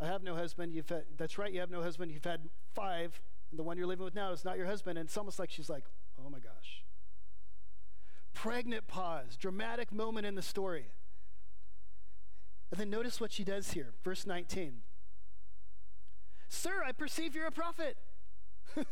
I 0.00 0.06
have 0.06 0.22
no 0.22 0.36
husband. 0.36 0.72
You've 0.72 0.88
had, 0.88 1.04
that's 1.16 1.38
right, 1.38 1.52
you 1.52 1.58
have 1.60 1.70
no 1.70 1.82
husband. 1.82 2.12
You've 2.12 2.24
had 2.24 2.48
five, 2.74 3.20
and 3.50 3.58
the 3.58 3.64
one 3.64 3.76
you're 3.76 3.86
living 3.86 4.04
with 4.04 4.14
now 4.14 4.30
is 4.32 4.44
not 4.44 4.56
your 4.56 4.66
husband. 4.66 4.98
And 4.98 5.08
it's 5.08 5.16
almost 5.16 5.38
like 5.38 5.50
she's 5.50 5.70
like, 5.70 5.84
Oh 6.24 6.30
my 6.30 6.38
gosh 6.38 6.84
pregnant 8.42 8.86
pause, 8.86 9.36
dramatic 9.36 9.92
moment 9.92 10.24
in 10.24 10.36
the 10.36 10.42
story. 10.42 10.86
And 12.70 12.78
then 12.78 12.88
notice 12.88 13.20
what 13.20 13.32
she 13.32 13.42
does 13.42 13.72
here, 13.72 13.94
verse 14.04 14.26
19. 14.26 14.82
Sir, 16.48 16.84
I 16.86 16.92
perceive 16.92 17.34
you're 17.34 17.46
a 17.46 17.50
prophet. 17.50 17.96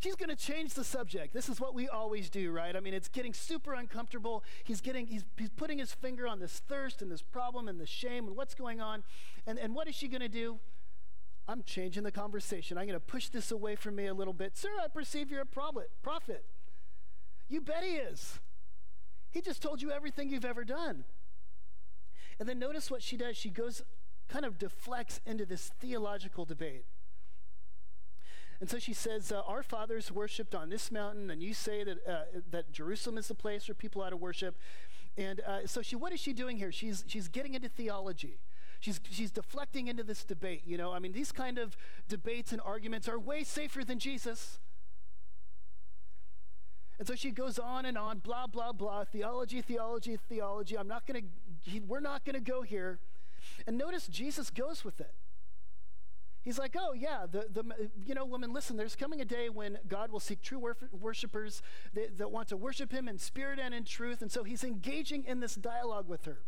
She's 0.00 0.16
going 0.16 0.28
to 0.28 0.36
change 0.36 0.74
the 0.74 0.84
subject. 0.84 1.32
This 1.32 1.48
is 1.48 1.60
what 1.60 1.74
we 1.74 1.88
always 1.88 2.28
do, 2.28 2.52
right? 2.52 2.76
I 2.76 2.80
mean, 2.80 2.92
it's 2.94 3.08
getting 3.08 3.32
super 3.32 3.72
uncomfortable. 3.72 4.44
He's 4.62 4.80
getting 4.80 5.06
he's, 5.08 5.24
he's 5.36 5.50
putting 5.50 5.78
his 5.78 5.92
finger 5.92 6.28
on 6.28 6.38
this 6.38 6.62
thirst 6.68 7.02
and 7.02 7.10
this 7.10 7.22
problem 7.22 7.66
and 7.66 7.80
the 7.80 7.86
shame 7.86 8.28
and 8.28 8.36
what's 8.36 8.54
going 8.54 8.80
on. 8.80 9.02
And 9.44 9.58
and 9.58 9.74
what 9.74 9.88
is 9.88 9.96
she 9.96 10.06
going 10.06 10.20
to 10.20 10.28
do? 10.28 10.60
I'm 11.48 11.64
changing 11.64 12.04
the 12.04 12.12
conversation. 12.12 12.78
I'm 12.78 12.86
going 12.86 13.00
to 13.00 13.04
push 13.04 13.28
this 13.28 13.50
away 13.50 13.74
from 13.74 13.96
me 13.96 14.06
a 14.06 14.14
little 14.14 14.34
bit. 14.34 14.56
Sir, 14.56 14.68
I 14.80 14.86
perceive 14.86 15.32
you're 15.32 15.40
a 15.40 15.46
prophet. 15.46 15.90
Prophet. 16.02 16.44
You 17.48 17.60
bet 17.60 17.82
he 17.82 17.92
is. 17.92 18.38
He 19.30 19.40
just 19.40 19.62
told 19.62 19.82
you 19.82 19.90
everything 19.90 20.30
you've 20.30 20.44
ever 20.44 20.64
done. 20.64 21.04
And 22.38 22.48
then 22.48 22.58
notice 22.58 22.90
what 22.90 23.02
she 23.02 23.16
does. 23.16 23.36
She 23.36 23.50
goes, 23.50 23.82
kind 24.28 24.44
of 24.44 24.58
deflects 24.58 25.20
into 25.26 25.44
this 25.44 25.70
theological 25.80 26.44
debate. 26.44 26.84
And 28.60 28.68
so 28.68 28.78
she 28.78 28.92
says, 28.92 29.30
uh, 29.30 29.42
Our 29.46 29.62
fathers 29.62 30.10
worshiped 30.10 30.54
on 30.54 30.68
this 30.68 30.90
mountain, 30.90 31.30
and 31.30 31.42
you 31.42 31.54
say 31.54 31.84
that, 31.84 31.98
uh, 32.06 32.22
that 32.50 32.72
Jerusalem 32.72 33.16
is 33.18 33.28
the 33.28 33.34
place 33.34 33.68
where 33.68 33.74
people 33.74 34.02
ought 34.02 34.10
to 34.10 34.16
worship. 34.16 34.56
And 35.16 35.40
uh, 35.40 35.66
so 35.66 35.82
she, 35.82 35.96
what 35.96 36.12
is 36.12 36.20
she 36.20 36.32
doing 36.32 36.56
here? 36.56 36.72
She's, 36.72 37.04
she's 37.06 37.28
getting 37.28 37.54
into 37.54 37.68
theology. 37.68 38.38
She's, 38.80 39.00
she's 39.10 39.30
deflecting 39.30 39.88
into 39.88 40.04
this 40.04 40.24
debate. 40.24 40.62
You 40.64 40.76
know, 40.76 40.92
I 40.92 41.00
mean, 41.00 41.12
these 41.12 41.32
kind 41.32 41.58
of 41.58 41.76
debates 42.08 42.52
and 42.52 42.60
arguments 42.64 43.08
are 43.08 43.18
way 43.18 43.42
safer 43.42 43.84
than 43.84 43.98
Jesus. 43.98 44.60
And 46.98 47.06
so 47.06 47.14
she 47.14 47.30
goes 47.30 47.58
on 47.58 47.84
and 47.84 47.96
on, 47.96 48.18
blah, 48.18 48.46
blah, 48.46 48.72
blah, 48.72 49.04
theology, 49.04 49.62
theology, 49.62 50.18
theology. 50.28 50.76
I'm 50.76 50.88
not 50.88 51.06
going 51.06 51.22
to, 51.64 51.80
we're 51.86 52.00
not 52.00 52.24
going 52.24 52.34
to 52.34 52.40
go 52.40 52.62
here. 52.62 52.98
And 53.66 53.78
notice 53.78 54.08
Jesus 54.08 54.50
goes 54.50 54.84
with 54.84 55.00
it. 55.00 55.14
He's 56.42 56.58
like, 56.58 56.76
oh, 56.78 56.94
yeah, 56.94 57.26
the, 57.30 57.46
the, 57.52 57.90
you 58.06 58.14
know, 58.14 58.24
woman, 58.24 58.52
listen, 58.52 58.76
there's 58.76 58.96
coming 58.96 59.20
a 59.20 59.24
day 59.24 59.48
when 59.48 59.78
God 59.86 60.10
will 60.10 60.20
seek 60.20 60.40
true 60.40 60.58
wor- 60.58 60.76
worshipers 60.92 61.62
that, 61.94 62.18
that 62.18 62.30
want 62.30 62.48
to 62.48 62.56
worship 62.56 62.90
him 62.90 63.06
in 63.06 63.18
spirit 63.18 63.58
and 63.58 63.74
in 63.74 63.84
truth. 63.84 64.22
And 64.22 64.32
so 64.32 64.44
he's 64.44 64.64
engaging 64.64 65.24
in 65.24 65.40
this 65.40 65.54
dialogue 65.54 66.08
with 66.08 66.24
her. 66.24 66.38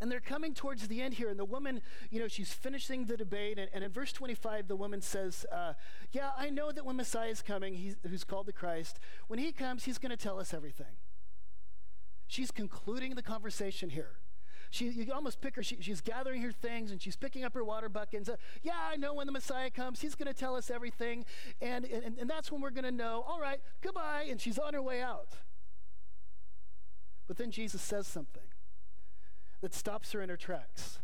And 0.00 0.10
they're 0.10 0.20
coming 0.20 0.54
towards 0.54 0.88
the 0.88 1.02
end 1.02 1.14
here, 1.14 1.28
and 1.28 1.38
the 1.38 1.44
woman, 1.44 1.82
you 2.10 2.20
know, 2.20 2.28
she's 2.28 2.52
finishing 2.52 3.04
the 3.04 3.18
debate. 3.18 3.58
And, 3.58 3.68
and 3.74 3.84
in 3.84 3.92
verse 3.92 4.12
25, 4.12 4.66
the 4.66 4.76
woman 4.76 5.02
says, 5.02 5.44
uh, 5.52 5.74
Yeah, 6.12 6.30
I 6.38 6.48
know 6.48 6.72
that 6.72 6.86
when 6.86 6.96
Messiah 6.96 7.28
is 7.28 7.42
coming, 7.42 7.94
who's 8.08 8.24
called 8.24 8.46
the 8.46 8.52
Christ, 8.52 8.98
when 9.28 9.38
he 9.38 9.52
comes, 9.52 9.84
he's 9.84 9.98
going 9.98 10.10
to 10.10 10.16
tell 10.16 10.40
us 10.40 10.54
everything. 10.54 10.96
She's 12.28 12.50
concluding 12.50 13.14
the 13.14 13.22
conversation 13.22 13.90
here. 13.90 14.20
She, 14.70 14.86
you 14.86 15.12
almost 15.12 15.40
pick 15.40 15.56
her, 15.56 15.64
she, 15.64 15.78
she's 15.80 16.00
gathering 16.00 16.42
her 16.42 16.52
things 16.52 16.92
and 16.92 17.02
she's 17.02 17.16
picking 17.16 17.42
up 17.42 17.54
her 17.54 17.64
water 17.64 17.88
bucket 17.88 18.14
and 18.14 18.26
says, 18.26 18.38
Yeah, 18.62 18.78
I 18.78 18.96
know 18.96 19.12
when 19.14 19.26
the 19.26 19.32
Messiah 19.32 19.68
comes, 19.68 20.00
he's 20.00 20.14
going 20.14 20.28
to 20.28 20.34
tell 20.34 20.54
us 20.54 20.70
everything. 20.70 21.24
And, 21.60 21.84
and, 21.84 22.16
and 22.18 22.30
that's 22.30 22.52
when 22.52 22.60
we're 22.60 22.70
going 22.70 22.84
to 22.84 22.92
know, 22.92 23.24
all 23.26 23.40
right, 23.40 23.60
goodbye. 23.82 24.28
And 24.30 24.40
she's 24.40 24.58
on 24.58 24.74
her 24.74 24.80
way 24.80 25.02
out. 25.02 25.30
But 27.26 27.36
then 27.36 27.50
Jesus 27.50 27.82
says 27.82 28.06
something 28.06 28.44
that 29.60 29.74
stops 29.74 30.12
her 30.12 30.22
in 30.22 30.28
her 30.28 30.36
tracks. 30.36 30.98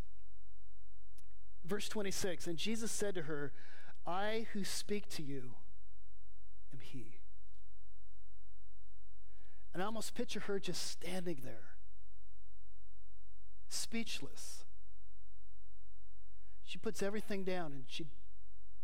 Verse 1.64 1.88
26 1.88 2.46
And 2.46 2.56
Jesus 2.56 2.90
said 2.90 3.14
to 3.14 3.22
her, 3.22 3.52
I 4.06 4.46
who 4.52 4.64
speak 4.64 5.08
to 5.10 5.22
you 5.22 5.54
am 6.72 6.80
He. 6.80 7.16
And 9.74 9.82
I 9.82 9.86
almost 9.86 10.14
picture 10.14 10.40
her 10.40 10.58
just 10.58 10.86
standing 10.86 11.40
there, 11.44 11.76
speechless. 13.68 14.64
She 16.64 16.78
puts 16.78 17.02
everything 17.02 17.44
down 17.44 17.72
and 17.72 17.84
she 17.86 18.06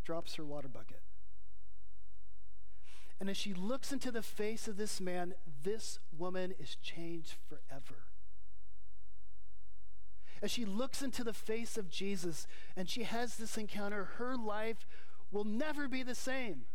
drops 0.05 0.35
her 0.35 0.45
water 0.45 0.67
bucket. 0.67 1.01
And 3.19 3.29
as 3.29 3.37
she 3.37 3.53
looks 3.53 3.91
into 3.91 4.11
the 4.11 4.21
face 4.21 4.67
of 4.67 4.77
this 4.77 4.99
man, 4.99 5.33
this 5.63 5.99
woman 6.17 6.53
is 6.59 6.75
changed 6.75 7.35
forever 7.47 8.03
as 10.43 10.51
she 10.51 10.65
looks 10.65 11.01
into 11.01 11.23
the 11.23 11.33
face 11.33 11.77
of 11.77 11.89
Jesus 11.89 12.45
and 12.75 12.89
she 12.89 13.03
has 13.03 13.37
this 13.37 13.57
encounter, 13.57 14.03
her 14.17 14.35
life 14.35 14.85
will 15.31 15.45
never 15.45 15.87
be 15.87 16.03
the 16.03 16.13
same. 16.13 16.65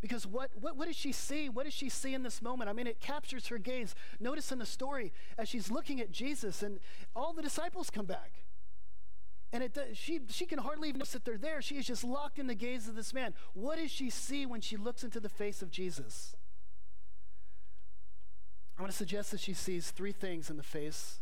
Because 0.00 0.26
what, 0.26 0.50
what, 0.58 0.76
what 0.76 0.86
does 0.86 0.96
she 0.96 1.12
see? 1.12 1.50
What 1.50 1.64
does 1.64 1.74
she 1.74 1.90
see 1.90 2.14
in 2.14 2.22
this 2.22 2.40
moment? 2.40 2.70
I 2.70 2.72
mean, 2.72 2.86
it 2.86 2.98
captures 2.98 3.48
her 3.48 3.58
gaze. 3.58 3.94
Notice 4.18 4.52
in 4.52 4.58
the 4.58 4.66
story, 4.66 5.12
as 5.36 5.48
she's 5.48 5.70
looking 5.70 6.00
at 6.00 6.10
Jesus, 6.10 6.62
and 6.62 6.80
all 7.14 7.34
the 7.34 7.42
disciples 7.42 7.90
come 7.90 8.06
back. 8.06 8.32
And 9.52 9.62
it 9.62 9.74
does, 9.74 9.96
she, 9.98 10.20
she 10.30 10.46
can 10.46 10.58
hardly 10.58 10.88
even 10.88 10.98
notice 10.98 11.12
that 11.12 11.26
they're 11.26 11.38
there. 11.38 11.60
She 11.60 11.76
is 11.76 11.86
just 11.86 12.04
locked 12.04 12.38
in 12.38 12.46
the 12.46 12.54
gaze 12.54 12.88
of 12.88 12.96
this 12.96 13.12
man. 13.12 13.34
What 13.52 13.78
does 13.78 13.90
she 13.90 14.08
see 14.08 14.46
when 14.46 14.62
she 14.62 14.78
looks 14.78 15.04
into 15.04 15.20
the 15.20 15.28
face 15.28 15.60
of 15.60 15.70
Jesus? 15.70 16.34
I 18.78 18.82
want 18.82 18.90
to 18.90 18.96
suggest 18.96 19.30
that 19.30 19.40
she 19.40 19.52
sees 19.52 19.90
three 19.90 20.12
things 20.12 20.48
in 20.48 20.56
the 20.56 20.62
face 20.62 21.20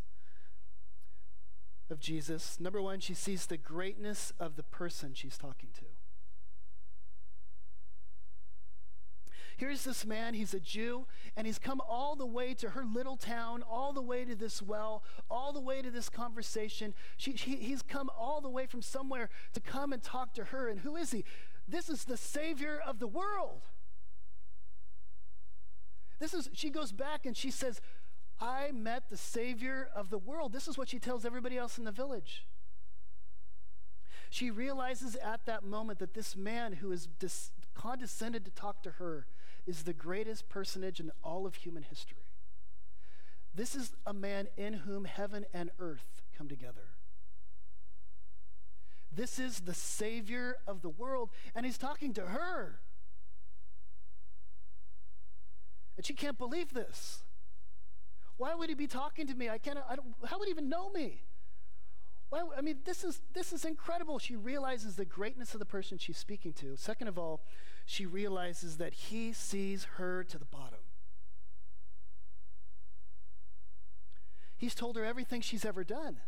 of 1.93 1.99
Jesus. 2.01 2.59
Number 2.59 2.81
one, 2.81 2.99
she 2.99 3.13
sees 3.13 3.45
the 3.45 3.55
greatness 3.55 4.33
of 4.39 4.57
the 4.57 4.63
person 4.63 5.11
she's 5.13 5.37
talking 5.37 5.69
to. 5.75 5.85
Here's 9.55 9.83
this 9.83 10.03
man, 10.03 10.33
he's 10.33 10.55
a 10.55 10.59
Jew, 10.59 11.05
and 11.37 11.45
he's 11.45 11.59
come 11.59 11.79
all 11.87 12.15
the 12.15 12.25
way 12.25 12.55
to 12.55 12.71
her 12.71 12.83
little 12.83 13.15
town, 13.15 13.61
all 13.61 13.93
the 13.93 14.01
way 14.01 14.25
to 14.25 14.35
this 14.35 14.61
well, 14.61 15.03
all 15.29 15.53
the 15.53 15.61
way 15.61 15.83
to 15.83 15.91
this 15.91 16.09
conversation. 16.09 16.95
She, 17.15 17.37
she, 17.37 17.55
he's 17.57 17.83
come 17.83 18.09
all 18.17 18.41
the 18.41 18.49
way 18.49 18.65
from 18.65 18.81
somewhere 18.81 19.29
to 19.53 19.59
come 19.59 19.93
and 19.93 20.01
talk 20.01 20.33
to 20.33 20.45
her. 20.45 20.67
And 20.67 20.79
who 20.79 20.95
is 20.95 21.11
he? 21.11 21.23
This 21.67 21.87
is 21.87 22.05
the 22.05 22.17
Savior 22.17 22.81
of 22.85 22.97
the 22.97 23.07
world. 23.07 23.61
This 26.19 26.33
is, 26.33 26.49
she 26.53 26.71
goes 26.71 26.91
back 26.91 27.27
and 27.27 27.37
she 27.37 27.51
says, 27.51 27.79
I 28.43 28.71
met 28.73 29.09
the 29.09 29.15
Savior 29.15 29.89
of 29.95 30.09
the 30.09 30.17
world. 30.17 30.51
This 30.51 30.67
is 30.67 30.77
what 30.77 30.89
she 30.89 30.99
tells 30.99 31.23
everybody 31.23 31.57
else 31.57 31.77
in 31.77 31.85
the 31.85 31.93
village. 31.93 32.45
She 34.29 34.51
realizes 34.51 35.15
at 35.15 35.45
that 35.45 35.63
moment 35.63 35.99
that 35.99 36.13
this 36.13 36.35
man 36.35 36.73
who 36.73 36.91
has 36.91 37.07
dis- 37.19 37.51
condescended 37.73 38.43
to 38.43 38.51
talk 38.51 38.83
to 38.83 38.91
her 38.91 39.27
is 39.65 39.83
the 39.83 39.93
greatest 39.93 40.49
personage 40.49 40.99
in 40.99 41.09
all 41.23 41.45
of 41.45 41.55
human 41.55 41.83
history. 41.83 42.17
This 43.55 43.75
is 43.75 43.93
a 44.05 44.13
man 44.13 44.49
in 44.57 44.73
whom 44.73 45.05
heaven 45.05 45.45
and 45.53 45.71
earth 45.79 46.21
come 46.37 46.49
together. 46.49 46.89
This 49.15 49.39
is 49.39 49.61
the 49.61 49.73
Savior 49.73 50.57
of 50.67 50.81
the 50.81 50.89
world, 50.89 51.29
and 51.55 51.65
he's 51.65 51.77
talking 51.77 52.13
to 52.15 52.23
her. 52.23 52.81
And 55.95 56.05
she 56.05 56.13
can't 56.13 56.37
believe 56.37 56.73
this. 56.73 57.22
Why 58.37 58.55
would 58.55 58.69
he 58.69 58.75
be 58.75 58.87
talking 58.87 59.27
to 59.27 59.35
me? 59.35 59.49
I 59.49 59.57
can't, 59.57 59.79
I 59.89 59.95
don't, 59.95 60.07
how 60.25 60.39
would 60.39 60.47
he 60.47 60.51
even 60.51 60.69
know 60.69 60.89
me? 60.91 61.21
Well, 62.31 62.51
I 62.57 62.61
mean, 62.61 62.77
this 62.83 63.03
is, 63.03 63.21
this 63.33 63.53
is 63.53 63.63
incredible. 63.63 64.17
She 64.17 64.35
realizes 64.35 64.95
the 64.95 65.05
greatness 65.05 65.53
of 65.53 65.59
the 65.59 65.65
person 65.65 65.99
she's 65.99 66.17
speaking 66.17 66.51
to. 66.53 66.75
Second 66.75 67.07
of 67.07 67.19
all, 67.19 67.41
she 67.85 68.07
realizes 68.07 68.77
that 68.77 68.93
he 68.93 69.33
sees 69.33 69.83
her 69.97 70.23
to 70.23 70.39
the 70.39 70.45
bottom. 70.45 70.79
He's 74.57 74.73
told 74.73 74.95
her 74.95 75.05
everything 75.05 75.41
she's 75.41 75.65
ever 75.65 75.83
done. 75.83 76.21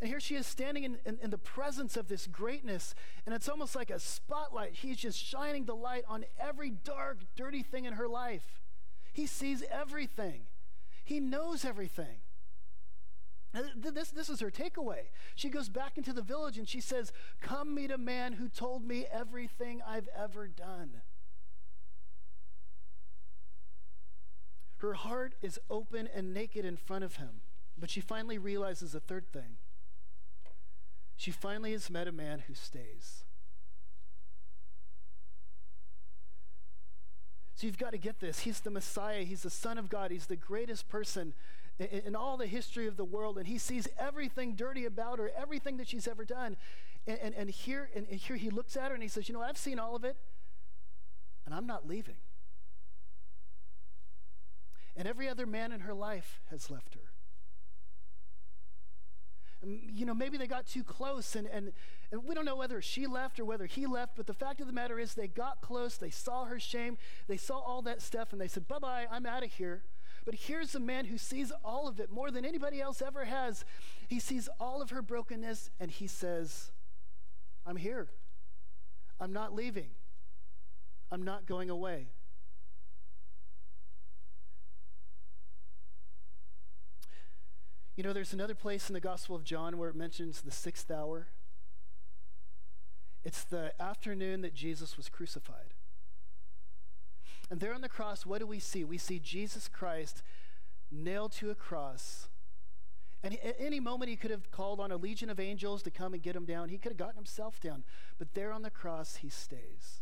And 0.00 0.08
here 0.08 0.20
she 0.20 0.34
is 0.36 0.46
standing 0.46 0.84
in, 0.84 0.98
in, 1.04 1.18
in, 1.22 1.30
the 1.30 1.38
presence 1.38 1.96
of 1.96 2.08
this 2.08 2.26
greatness, 2.26 2.94
and 3.26 3.34
it's 3.34 3.48
almost 3.48 3.74
like 3.74 3.90
a 3.90 3.98
spotlight. 3.98 4.74
He's 4.74 4.96
just 4.96 5.18
shining 5.18 5.64
the 5.66 5.74
light 5.74 6.04
on 6.08 6.24
every 6.38 6.70
dark, 6.70 7.18
dirty 7.36 7.62
thing 7.62 7.84
in 7.84 7.94
her 7.94 8.08
life. 8.08 8.60
He 9.12 9.26
sees 9.26 9.62
everything, 9.70 10.42
he 11.04 11.20
knows 11.20 11.64
everything. 11.64 12.18
This, 13.52 14.10
this 14.10 14.28
is 14.28 14.38
her 14.38 14.50
takeaway. 14.50 15.08
She 15.34 15.48
goes 15.48 15.68
back 15.68 15.98
into 15.98 16.12
the 16.12 16.22
village 16.22 16.56
and 16.56 16.68
she 16.68 16.80
says, 16.80 17.12
Come 17.40 17.74
meet 17.74 17.90
a 17.90 17.98
man 17.98 18.34
who 18.34 18.48
told 18.48 18.86
me 18.86 19.06
everything 19.10 19.82
I've 19.84 20.08
ever 20.16 20.46
done. 20.46 21.00
Her 24.76 24.94
heart 24.94 25.34
is 25.42 25.58
open 25.68 26.08
and 26.14 26.32
naked 26.32 26.64
in 26.64 26.76
front 26.76 27.04
of 27.04 27.16
him, 27.16 27.40
but 27.76 27.90
she 27.90 28.00
finally 28.00 28.38
realizes 28.38 28.94
a 28.94 29.00
third 29.00 29.30
thing. 29.32 29.56
She 31.16 31.32
finally 31.32 31.72
has 31.72 31.90
met 31.90 32.08
a 32.08 32.12
man 32.12 32.44
who 32.46 32.54
stays. 32.54 33.24
So 37.60 37.66
you've 37.66 37.76
got 37.76 37.92
to 37.92 37.98
get 37.98 38.20
this. 38.20 38.38
He's 38.38 38.60
the 38.60 38.70
Messiah, 38.70 39.22
he's 39.22 39.42
the 39.42 39.50
Son 39.50 39.76
of 39.76 39.90
God, 39.90 40.10
he's 40.10 40.24
the 40.24 40.36
greatest 40.36 40.88
person 40.88 41.34
in, 41.78 41.88
in, 42.06 42.16
all 42.16 42.38
the 42.38 42.46
history 42.46 42.86
of 42.86 42.96
the 42.96 43.04
world, 43.04 43.36
and 43.36 43.46
he 43.46 43.58
sees 43.58 43.86
everything 43.98 44.54
dirty 44.54 44.86
about 44.86 45.18
her, 45.18 45.30
everything 45.36 45.76
that 45.76 45.86
she's 45.86 46.08
ever 46.08 46.24
done. 46.24 46.56
And, 47.06 47.18
and, 47.18 47.34
and 47.34 47.50
here, 47.50 47.90
and 47.94 48.06
here 48.06 48.36
he 48.36 48.48
looks 48.48 48.78
at 48.78 48.88
her 48.88 48.94
and 48.94 49.02
he 49.02 49.10
says, 49.10 49.28
You 49.28 49.34
know, 49.34 49.42
I've 49.42 49.58
seen 49.58 49.78
all 49.78 49.94
of 49.94 50.04
it, 50.04 50.16
and 51.44 51.54
I'm 51.54 51.66
not 51.66 51.86
leaving. 51.86 52.16
And 54.96 55.06
every 55.06 55.28
other 55.28 55.44
man 55.44 55.70
in 55.70 55.80
her 55.80 55.92
life 55.92 56.40
has 56.48 56.70
left 56.70 56.94
her. 56.94 57.09
You 59.62 60.06
know, 60.06 60.14
maybe 60.14 60.38
they 60.38 60.46
got 60.46 60.66
too 60.66 60.82
close, 60.82 61.36
and, 61.36 61.46
and, 61.46 61.72
and 62.10 62.24
we 62.24 62.34
don't 62.34 62.46
know 62.46 62.56
whether 62.56 62.80
she 62.80 63.06
left 63.06 63.38
or 63.38 63.44
whether 63.44 63.66
he 63.66 63.86
left, 63.86 64.16
but 64.16 64.26
the 64.26 64.34
fact 64.34 64.60
of 64.60 64.66
the 64.66 64.72
matter 64.72 64.98
is 64.98 65.14
they 65.14 65.28
got 65.28 65.60
close, 65.60 65.96
they 65.96 66.10
saw 66.10 66.44
her 66.46 66.58
shame, 66.58 66.96
they 67.28 67.36
saw 67.36 67.58
all 67.58 67.82
that 67.82 68.00
stuff, 68.00 68.32
and 68.32 68.40
they 68.40 68.48
said, 68.48 68.66
Bye 68.66 68.78
bye, 68.78 69.06
I'm 69.10 69.26
out 69.26 69.44
of 69.44 69.52
here. 69.52 69.82
But 70.24 70.34
here's 70.34 70.74
a 70.74 70.80
man 70.80 71.06
who 71.06 71.18
sees 71.18 71.52
all 71.64 71.88
of 71.88 71.98
it 71.98 72.10
more 72.10 72.30
than 72.30 72.44
anybody 72.44 72.80
else 72.80 73.02
ever 73.02 73.24
has. 73.24 73.64
He 74.08 74.20
sees 74.20 74.48
all 74.58 74.82
of 74.82 74.90
her 74.90 75.02
brokenness 75.02 75.70
and 75.80 75.90
he 75.90 76.06
says, 76.06 76.72
I'm 77.66 77.76
here. 77.76 78.08
I'm 79.18 79.32
not 79.32 79.54
leaving. 79.54 79.88
I'm 81.10 81.22
not 81.22 81.46
going 81.46 81.70
away. 81.70 82.08
You 88.00 88.04
know, 88.04 88.14
there's 88.14 88.32
another 88.32 88.54
place 88.54 88.88
in 88.88 88.94
the 88.94 89.00
Gospel 89.00 89.36
of 89.36 89.44
John 89.44 89.76
where 89.76 89.90
it 89.90 89.94
mentions 89.94 90.40
the 90.40 90.50
sixth 90.50 90.90
hour. 90.90 91.26
It's 93.24 93.44
the 93.44 93.74
afternoon 93.78 94.40
that 94.40 94.54
Jesus 94.54 94.96
was 94.96 95.10
crucified. 95.10 95.74
And 97.50 97.60
there 97.60 97.74
on 97.74 97.82
the 97.82 97.90
cross, 97.90 98.24
what 98.24 98.38
do 98.38 98.46
we 98.46 98.58
see? 98.58 98.84
We 98.84 98.96
see 98.96 99.18
Jesus 99.18 99.68
Christ 99.68 100.22
nailed 100.90 101.32
to 101.32 101.50
a 101.50 101.54
cross. 101.54 102.30
And 103.22 103.34
at 103.44 103.56
any 103.58 103.80
moment, 103.80 104.08
he 104.08 104.16
could 104.16 104.30
have 104.30 104.50
called 104.50 104.80
on 104.80 104.90
a 104.90 104.96
legion 104.96 105.28
of 105.28 105.38
angels 105.38 105.82
to 105.82 105.90
come 105.90 106.14
and 106.14 106.22
get 106.22 106.34
him 106.34 106.46
down. 106.46 106.70
He 106.70 106.78
could 106.78 106.92
have 106.92 106.96
gotten 106.96 107.16
himself 107.16 107.60
down. 107.60 107.84
But 108.18 108.32
there 108.32 108.50
on 108.50 108.62
the 108.62 108.70
cross, 108.70 109.16
he 109.16 109.28
stays. 109.28 110.00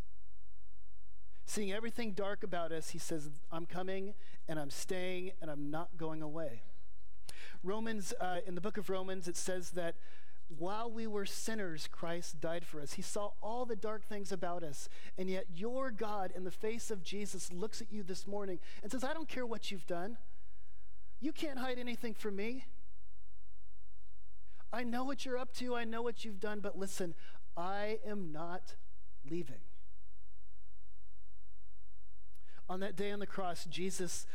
Seeing 1.47 1.73
everything 1.73 2.13
dark 2.13 2.45
about 2.45 2.71
us, 2.71 2.91
he 2.91 2.99
says, 3.01 3.29
I'm 3.51 3.67
coming 3.67 4.15
and 4.47 4.61
I'm 4.61 4.71
staying 4.71 5.33
and 5.43 5.51
I'm 5.51 5.73
not 5.73 5.97
going 5.97 6.23
away. 6.23 6.63
Romans, 7.63 8.13
uh, 8.21 8.39
in 8.47 8.55
the 8.55 8.61
book 8.61 8.79
of 8.79 8.91
Romans, 8.91 9.29
it 9.29 9.37
says 9.37 9.71
that 9.71 9.95
while 10.57 10.91
we 10.91 11.07
were 11.07 11.27
sinners, 11.27 11.89
Christ 11.91 12.41
died 12.41 12.65
for 12.65 12.81
us. 12.81 12.95
He 12.95 13.03
saw 13.03 13.33
all 13.43 13.67
the 13.67 13.77
dark 13.77 14.05
things 14.05 14.33
about 14.33 14.63
us. 14.63 14.89
And 15.19 15.29
yet, 15.29 15.47
your 15.55 15.91
God, 15.91 16.33
in 16.35 16.45
the 16.45 16.51
face 16.51 16.91
of 16.91 17.03
Jesus, 17.03 17.53
looks 17.53 17.83
at 17.83 17.93
you 17.93 18.03
this 18.03 18.27
morning 18.27 18.59
and 18.83 18.91
says, 18.91 19.05
I 19.05 19.13
don't 19.13 19.29
care 19.29 19.45
what 19.45 19.71
you've 19.71 19.87
done. 19.87 20.17
You 21.21 21.33
can't 21.33 21.59
hide 21.59 21.79
anything 21.79 22.15
from 22.15 22.37
me. 22.37 22.65
I 24.73 24.85
know 24.85 25.05
what 25.05 25.25
you're 25.25 25.39
up 25.39 25.53
to. 25.55 25.75
I 25.77 25.85
know 25.85 26.03
what 26.03 26.25
you've 26.25 26.41
done. 26.41 26.61
But 26.61 26.79
listen, 26.79 27.15
I 27.57 27.99
am 28.07 28.33
not 28.33 28.75
leaving. 29.29 29.61
On 32.71 32.81
that 32.81 32.97
day 32.97 33.11
on 33.11 33.19
the 33.19 33.27
cross, 33.27 33.65
Jesus, 33.65 34.27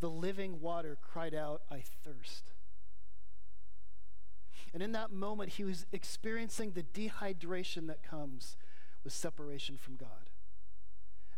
the 0.00 0.10
living 0.10 0.60
water, 0.60 0.96
cried 1.00 1.34
out, 1.34 1.62
I 1.70 1.82
thirst. 2.04 2.52
And 4.72 4.82
in 4.82 4.92
that 4.92 5.12
moment, 5.12 5.52
he 5.52 5.64
was 5.64 5.86
experiencing 5.92 6.72
the 6.72 6.82
dehydration 6.82 7.86
that 7.88 8.02
comes 8.02 8.56
with 9.04 9.12
separation 9.12 9.76
from 9.76 9.96
God. 9.96 10.30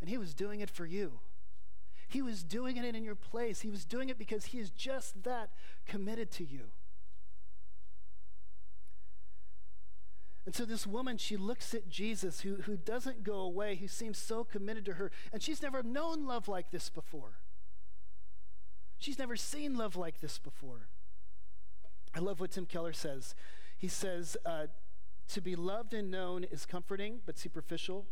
And 0.00 0.08
he 0.08 0.18
was 0.18 0.34
doing 0.34 0.60
it 0.60 0.70
for 0.70 0.84
you. 0.84 1.20
He 2.08 2.20
was 2.20 2.42
doing 2.42 2.76
it 2.76 2.84
in 2.94 3.04
your 3.04 3.14
place. 3.14 3.62
He 3.62 3.70
was 3.70 3.84
doing 3.84 4.10
it 4.10 4.18
because 4.18 4.46
he 4.46 4.58
is 4.58 4.70
just 4.70 5.22
that 5.24 5.50
committed 5.86 6.30
to 6.32 6.44
you. 6.44 6.70
And 10.44 10.54
so 10.54 10.64
this 10.64 10.86
woman, 10.86 11.18
she 11.18 11.36
looks 11.36 11.72
at 11.72 11.88
Jesus 11.88 12.40
who, 12.40 12.56
who 12.56 12.76
doesn't 12.76 13.22
go 13.22 13.36
away, 13.36 13.76
who 13.76 13.86
seems 13.86 14.18
so 14.18 14.42
committed 14.44 14.84
to 14.86 14.94
her, 14.94 15.10
and 15.32 15.40
she's 15.40 15.62
never 15.62 15.82
known 15.82 16.26
love 16.26 16.48
like 16.48 16.70
this 16.70 16.90
before. 16.90 17.38
She's 19.02 19.18
never 19.18 19.34
seen 19.34 19.76
love 19.76 19.96
like 19.96 20.20
this 20.20 20.38
before. 20.38 20.86
I 22.14 22.20
love 22.20 22.38
what 22.38 22.52
Tim 22.52 22.66
Keller 22.66 22.92
says. 22.92 23.34
He 23.76 23.88
says, 23.88 24.36
uh, 24.46 24.66
To 25.30 25.40
be 25.40 25.56
loved 25.56 25.92
and 25.92 26.08
known 26.08 26.44
is 26.44 26.64
comforting 26.64 27.18
but 27.26 27.36
superficial. 27.36 28.06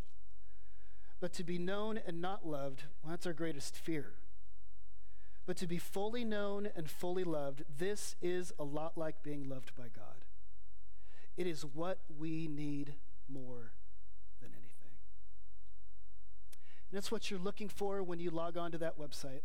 But 1.20 1.32
to 1.34 1.44
be 1.44 1.58
known 1.58 2.00
and 2.04 2.20
not 2.20 2.44
loved, 2.44 2.82
well, 3.04 3.12
that's 3.12 3.24
our 3.24 3.32
greatest 3.32 3.76
fear. 3.76 4.14
But 5.46 5.56
to 5.58 5.68
be 5.68 5.78
fully 5.78 6.24
known 6.24 6.68
and 6.74 6.90
fully 6.90 7.22
loved, 7.22 7.62
this 7.78 8.16
is 8.20 8.52
a 8.58 8.64
lot 8.64 8.98
like 8.98 9.22
being 9.22 9.48
loved 9.48 9.76
by 9.76 9.86
God. 9.94 10.24
It 11.36 11.46
is 11.46 11.64
what 11.64 11.98
we 12.18 12.48
need 12.48 12.94
more 13.28 13.74
than 14.42 14.50
anything. 14.54 14.96
And 16.90 16.96
that's 16.96 17.12
what 17.12 17.30
you're 17.30 17.38
looking 17.38 17.68
for 17.68 18.02
when 18.02 18.18
you 18.18 18.30
log 18.30 18.56
on 18.56 18.72
to 18.72 18.78
that 18.78 18.98
website. 18.98 19.42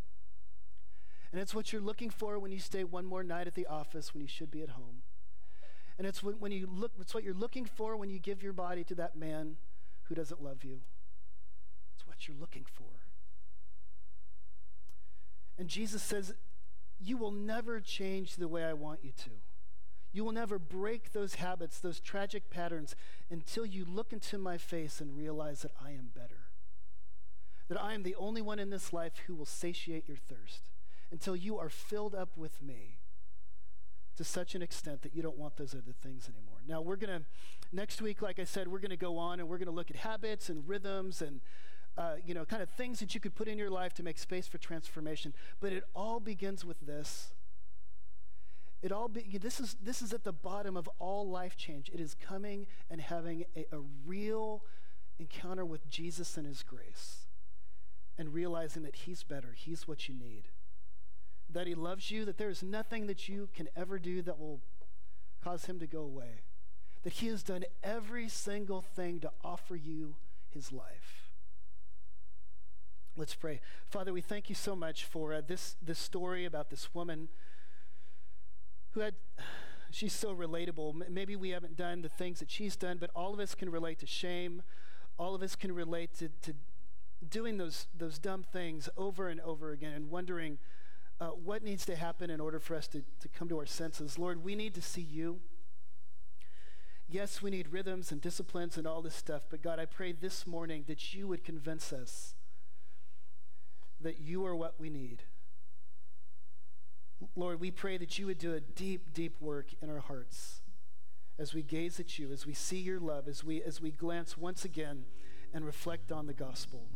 And 1.35 1.41
it's 1.41 1.53
what 1.53 1.73
you're 1.73 1.81
looking 1.81 2.09
for 2.09 2.39
when 2.39 2.53
you 2.53 2.59
stay 2.59 2.85
one 2.85 3.05
more 3.05 3.21
night 3.21 3.45
at 3.45 3.55
the 3.55 3.67
office 3.67 4.13
when 4.13 4.21
you 4.21 4.27
should 4.29 4.49
be 4.49 4.61
at 4.61 4.69
home. 4.69 5.01
And 5.97 6.07
it's 6.07 6.23
when 6.23 6.53
you 6.53 6.65
look, 6.65 6.93
it's 6.97 7.13
what 7.13 7.25
you're 7.25 7.33
looking 7.33 7.65
for 7.65 7.97
when 7.97 8.09
you 8.09 8.19
give 8.19 8.41
your 8.41 8.53
body 8.53 8.85
to 8.85 8.95
that 8.95 9.17
man 9.17 9.57
who 10.03 10.15
doesn't 10.15 10.41
love 10.41 10.63
you. 10.63 10.79
It's 11.93 12.07
what 12.07 12.25
you're 12.25 12.37
looking 12.39 12.63
for. 12.63 12.85
And 15.59 15.67
Jesus 15.67 16.01
says, 16.01 16.33
You 17.01 17.17
will 17.17 17.31
never 17.31 17.81
change 17.81 18.37
the 18.37 18.47
way 18.47 18.63
I 18.63 18.71
want 18.71 19.01
you 19.03 19.11
to. 19.25 19.31
You 20.13 20.23
will 20.23 20.31
never 20.31 20.57
break 20.57 21.11
those 21.11 21.35
habits, 21.35 21.81
those 21.81 21.99
tragic 21.99 22.49
patterns, 22.49 22.95
until 23.29 23.65
you 23.65 23.83
look 23.83 24.13
into 24.13 24.37
my 24.37 24.57
face 24.57 25.01
and 25.01 25.17
realize 25.17 25.63
that 25.63 25.73
I 25.83 25.91
am 25.91 26.11
better. 26.15 26.47
that 27.67 27.83
I 27.83 27.93
am 27.93 28.03
the 28.03 28.15
only 28.15 28.41
one 28.41 28.57
in 28.57 28.69
this 28.69 28.93
life 28.93 29.23
who 29.27 29.35
will 29.35 29.45
satiate 29.45 30.07
your 30.07 30.15
thirst 30.15 30.69
until 31.11 31.35
you 31.35 31.57
are 31.57 31.69
filled 31.69 32.15
up 32.15 32.29
with 32.35 32.61
me 32.61 32.97
to 34.15 34.23
such 34.23 34.55
an 34.55 34.61
extent 34.61 35.01
that 35.01 35.13
you 35.13 35.21
don't 35.21 35.37
want 35.37 35.57
those 35.57 35.73
other 35.73 35.91
things 35.91 36.29
anymore. 36.29 36.59
Now, 36.67 36.81
we're 36.81 36.95
going 36.95 37.19
to, 37.19 37.25
next 37.71 38.01
week, 38.01 38.21
like 38.21 38.39
I 38.39 38.45
said, 38.45 38.67
we're 38.67 38.79
going 38.79 38.91
to 38.91 38.97
go 38.97 39.17
on 39.17 39.39
and 39.39 39.49
we're 39.49 39.57
going 39.57 39.67
to 39.67 39.73
look 39.73 39.89
at 39.89 39.97
habits 39.97 40.49
and 40.49 40.67
rhythms 40.67 41.21
and, 41.21 41.41
uh, 41.97 42.15
you 42.25 42.33
know, 42.33 42.45
kind 42.45 42.63
of 42.63 42.69
things 42.69 42.99
that 42.99 43.13
you 43.13 43.19
could 43.19 43.35
put 43.35 43.47
in 43.47 43.57
your 43.57 43.69
life 43.69 43.93
to 43.95 44.03
make 44.03 44.17
space 44.17 44.47
for 44.47 44.57
transformation. 44.57 45.33
But 45.59 45.73
it 45.73 45.83
all 45.93 46.19
begins 46.19 46.63
with 46.63 46.79
this. 46.85 47.33
It 48.81 48.91
all 48.91 49.07
be, 49.07 49.37
this 49.41 49.59
is 49.59 49.75
this 49.81 50.01
is 50.01 50.13
at 50.13 50.23
the 50.23 50.33
bottom 50.33 50.77
of 50.77 50.87
all 50.99 51.27
life 51.27 51.57
change. 51.57 51.89
It 51.91 51.99
is 51.99 52.13
coming 52.15 52.67
and 52.89 53.01
having 53.01 53.45
a, 53.55 53.65
a 53.71 53.79
real 54.05 54.63
encounter 55.17 55.65
with 55.65 55.89
Jesus 55.89 56.37
and 56.37 56.45
his 56.45 56.61
grace 56.61 57.25
and 58.17 58.33
realizing 58.33 58.83
that 58.83 58.95
he's 58.95 59.23
better, 59.23 59.53
he's 59.57 59.87
what 59.87 60.07
you 60.07 60.13
need 60.13 60.49
that 61.55 61.67
He 61.67 61.73
loves 61.73 62.11
you, 62.11 62.25
that 62.25 62.37
there 62.37 62.49
is 62.49 62.61
nothing 62.61 63.07
that 63.07 63.29
you 63.29 63.47
can 63.55 63.69
ever 63.77 63.97
do 63.97 64.21
that 64.21 64.37
will 64.37 64.59
cause 65.41 65.65
Him 65.65 65.79
to 65.79 65.87
go 65.87 66.01
away, 66.01 66.41
that 67.03 67.13
He 67.13 67.27
has 67.27 67.43
done 67.43 67.63
every 67.81 68.27
single 68.27 68.81
thing 68.81 69.21
to 69.21 69.31
offer 69.43 69.75
you 69.75 70.15
His 70.49 70.73
life. 70.73 71.31
Let's 73.15 73.35
pray. 73.35 73.61
Father, 73.85 74.11
we 74.11 74.19
thank 74.19 74.49
you 74.49 74.55
so 74.55 74.75
much 74.75 75.05
for 75.05 75.33
uh, 75.33 75.41
this, 75.47 75.77
this 75.81 75.97
story 75.97 76.43
about 76.43 76.69
this 76.69 76.93
woman 76.93 77.29
who 78.91 78.99
had, 78.99 79.15
she's 79.91 80.11
so 80.11 80.35
relatable. 80.35 81.07
Maybe 81.09 81.37
we 81.37 81.51
haven't 81.51 81.77
done 81.77 82.01
the 82.01 82.09
things 82.09 82.39
that 82.39 82.51
she's 82.51 82.75
done, 82.75 82.97
but 82.99 83.11
all 83.15 83.33
of 83.33 83.39
us 83.39 83.55
can 83.55 83.69
relate 83.69 83.99
to 83.99 84.05
shame. 84.05 84.61
All 85.17 85.33
of 85.33 85.41
us 85.41 85.55
can 85.55 85.71
relate 85.71 86.13
to, 86.15 86.27
to 86.41 86.53
doing 87.29 87.57
those, 87.57 87.87
those 87.97 88.19
dumb 88.19 88.43
things 88.43 88.89
over 88.97 89.29
and 89.29 89.39
over 89.39 89.71
again 89.71 89.93
and 89.93 90.09
wondering, 90.09 90.57
uh, 91.19 91.27
what 91.27 91.63
needs 91.63 91.85
to 91.85 91.95
happen 91.95 92.29
in 92.29 92.39
order 92.39 92.59
for 92.59 92.75
us 92.75 92.87
to, 92.89 93.03
to 93.19 93.27
come 93.29 93.47
to 93.49 93.57
our 93.57 93.65
senses. 93.65 94.19
Lord, 94.19 94.43
we 94.43 94.55
need 94.55 94.73
to 94.75 94.81
see 94.81 95.01
you. 95.01 95.39
Yes, 97.07 97.41
we 97.41 97.51
need 97.51 97.71
rhythms 97.71 98.11
and 98.11 98.19
disciplines 98.19 98.77
and 98.77 98.87
all 98.87 99.01
this 99.01 99.15
stuff, 99.15 99.43
but 99.49 99.61
God, 99.61 99.79
I 99.79 99.85
pray 99.85 100.11
this 100.11 100.47
morning 100.47 100.85
that 100.87 101.13
you 101.13 101.27
would 101.27 101.43
convince 101.43 101.93
us 101.93 102.35
that 104.01 104.19
you 104.19 104.45
are 104.45 104.55
what 104.55 104.75
we 104.79 104.89
need. 104.89 105.23
Lord, 107.35 107.61
we 107.61 107.71
pray 107.71 107.97
that 107.97 108.19
you 108.19 108.25
would 108.25 108.37
do 108.37 108.53
a 108.53 108.59
deep, 108.59 109.13
deep 109.13 109.39
work 109.39 109.67
in 109.81 109.89
our 109.89 109.99
hearts 109.99 110.61
as 111.37 111.53
we 111.53 111.61
gaze 111.61 111.99
at 111.99 112.17
you, 112.17 112.31
as 112.31 112.45
we 112.45 112.53
see 112.53 112.77
your 112.77 112.99
love, 112.99 113.27
as 113.27 113.43
we, 113.43 113.61
as 113.61 113.81
we 113.81 113.91
glance 113.91 114.37
once 114.37 114.65
again 114.65 115.05
and 115.53 115.65
reflect 115.65 116.11
on 116.11 116.27
the 116.27 116.33
gospel. 116.33 116.87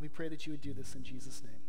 We 0.00 0.08
pray 0.08 0.28
that 0.28 0.46
you 0.46 0.52
would 0.52 0.60
do 0.60 0.74
this 0.74 0.94
in 0.94 1.02
Jesus' 1.02 1.42
name. 1.42 1.65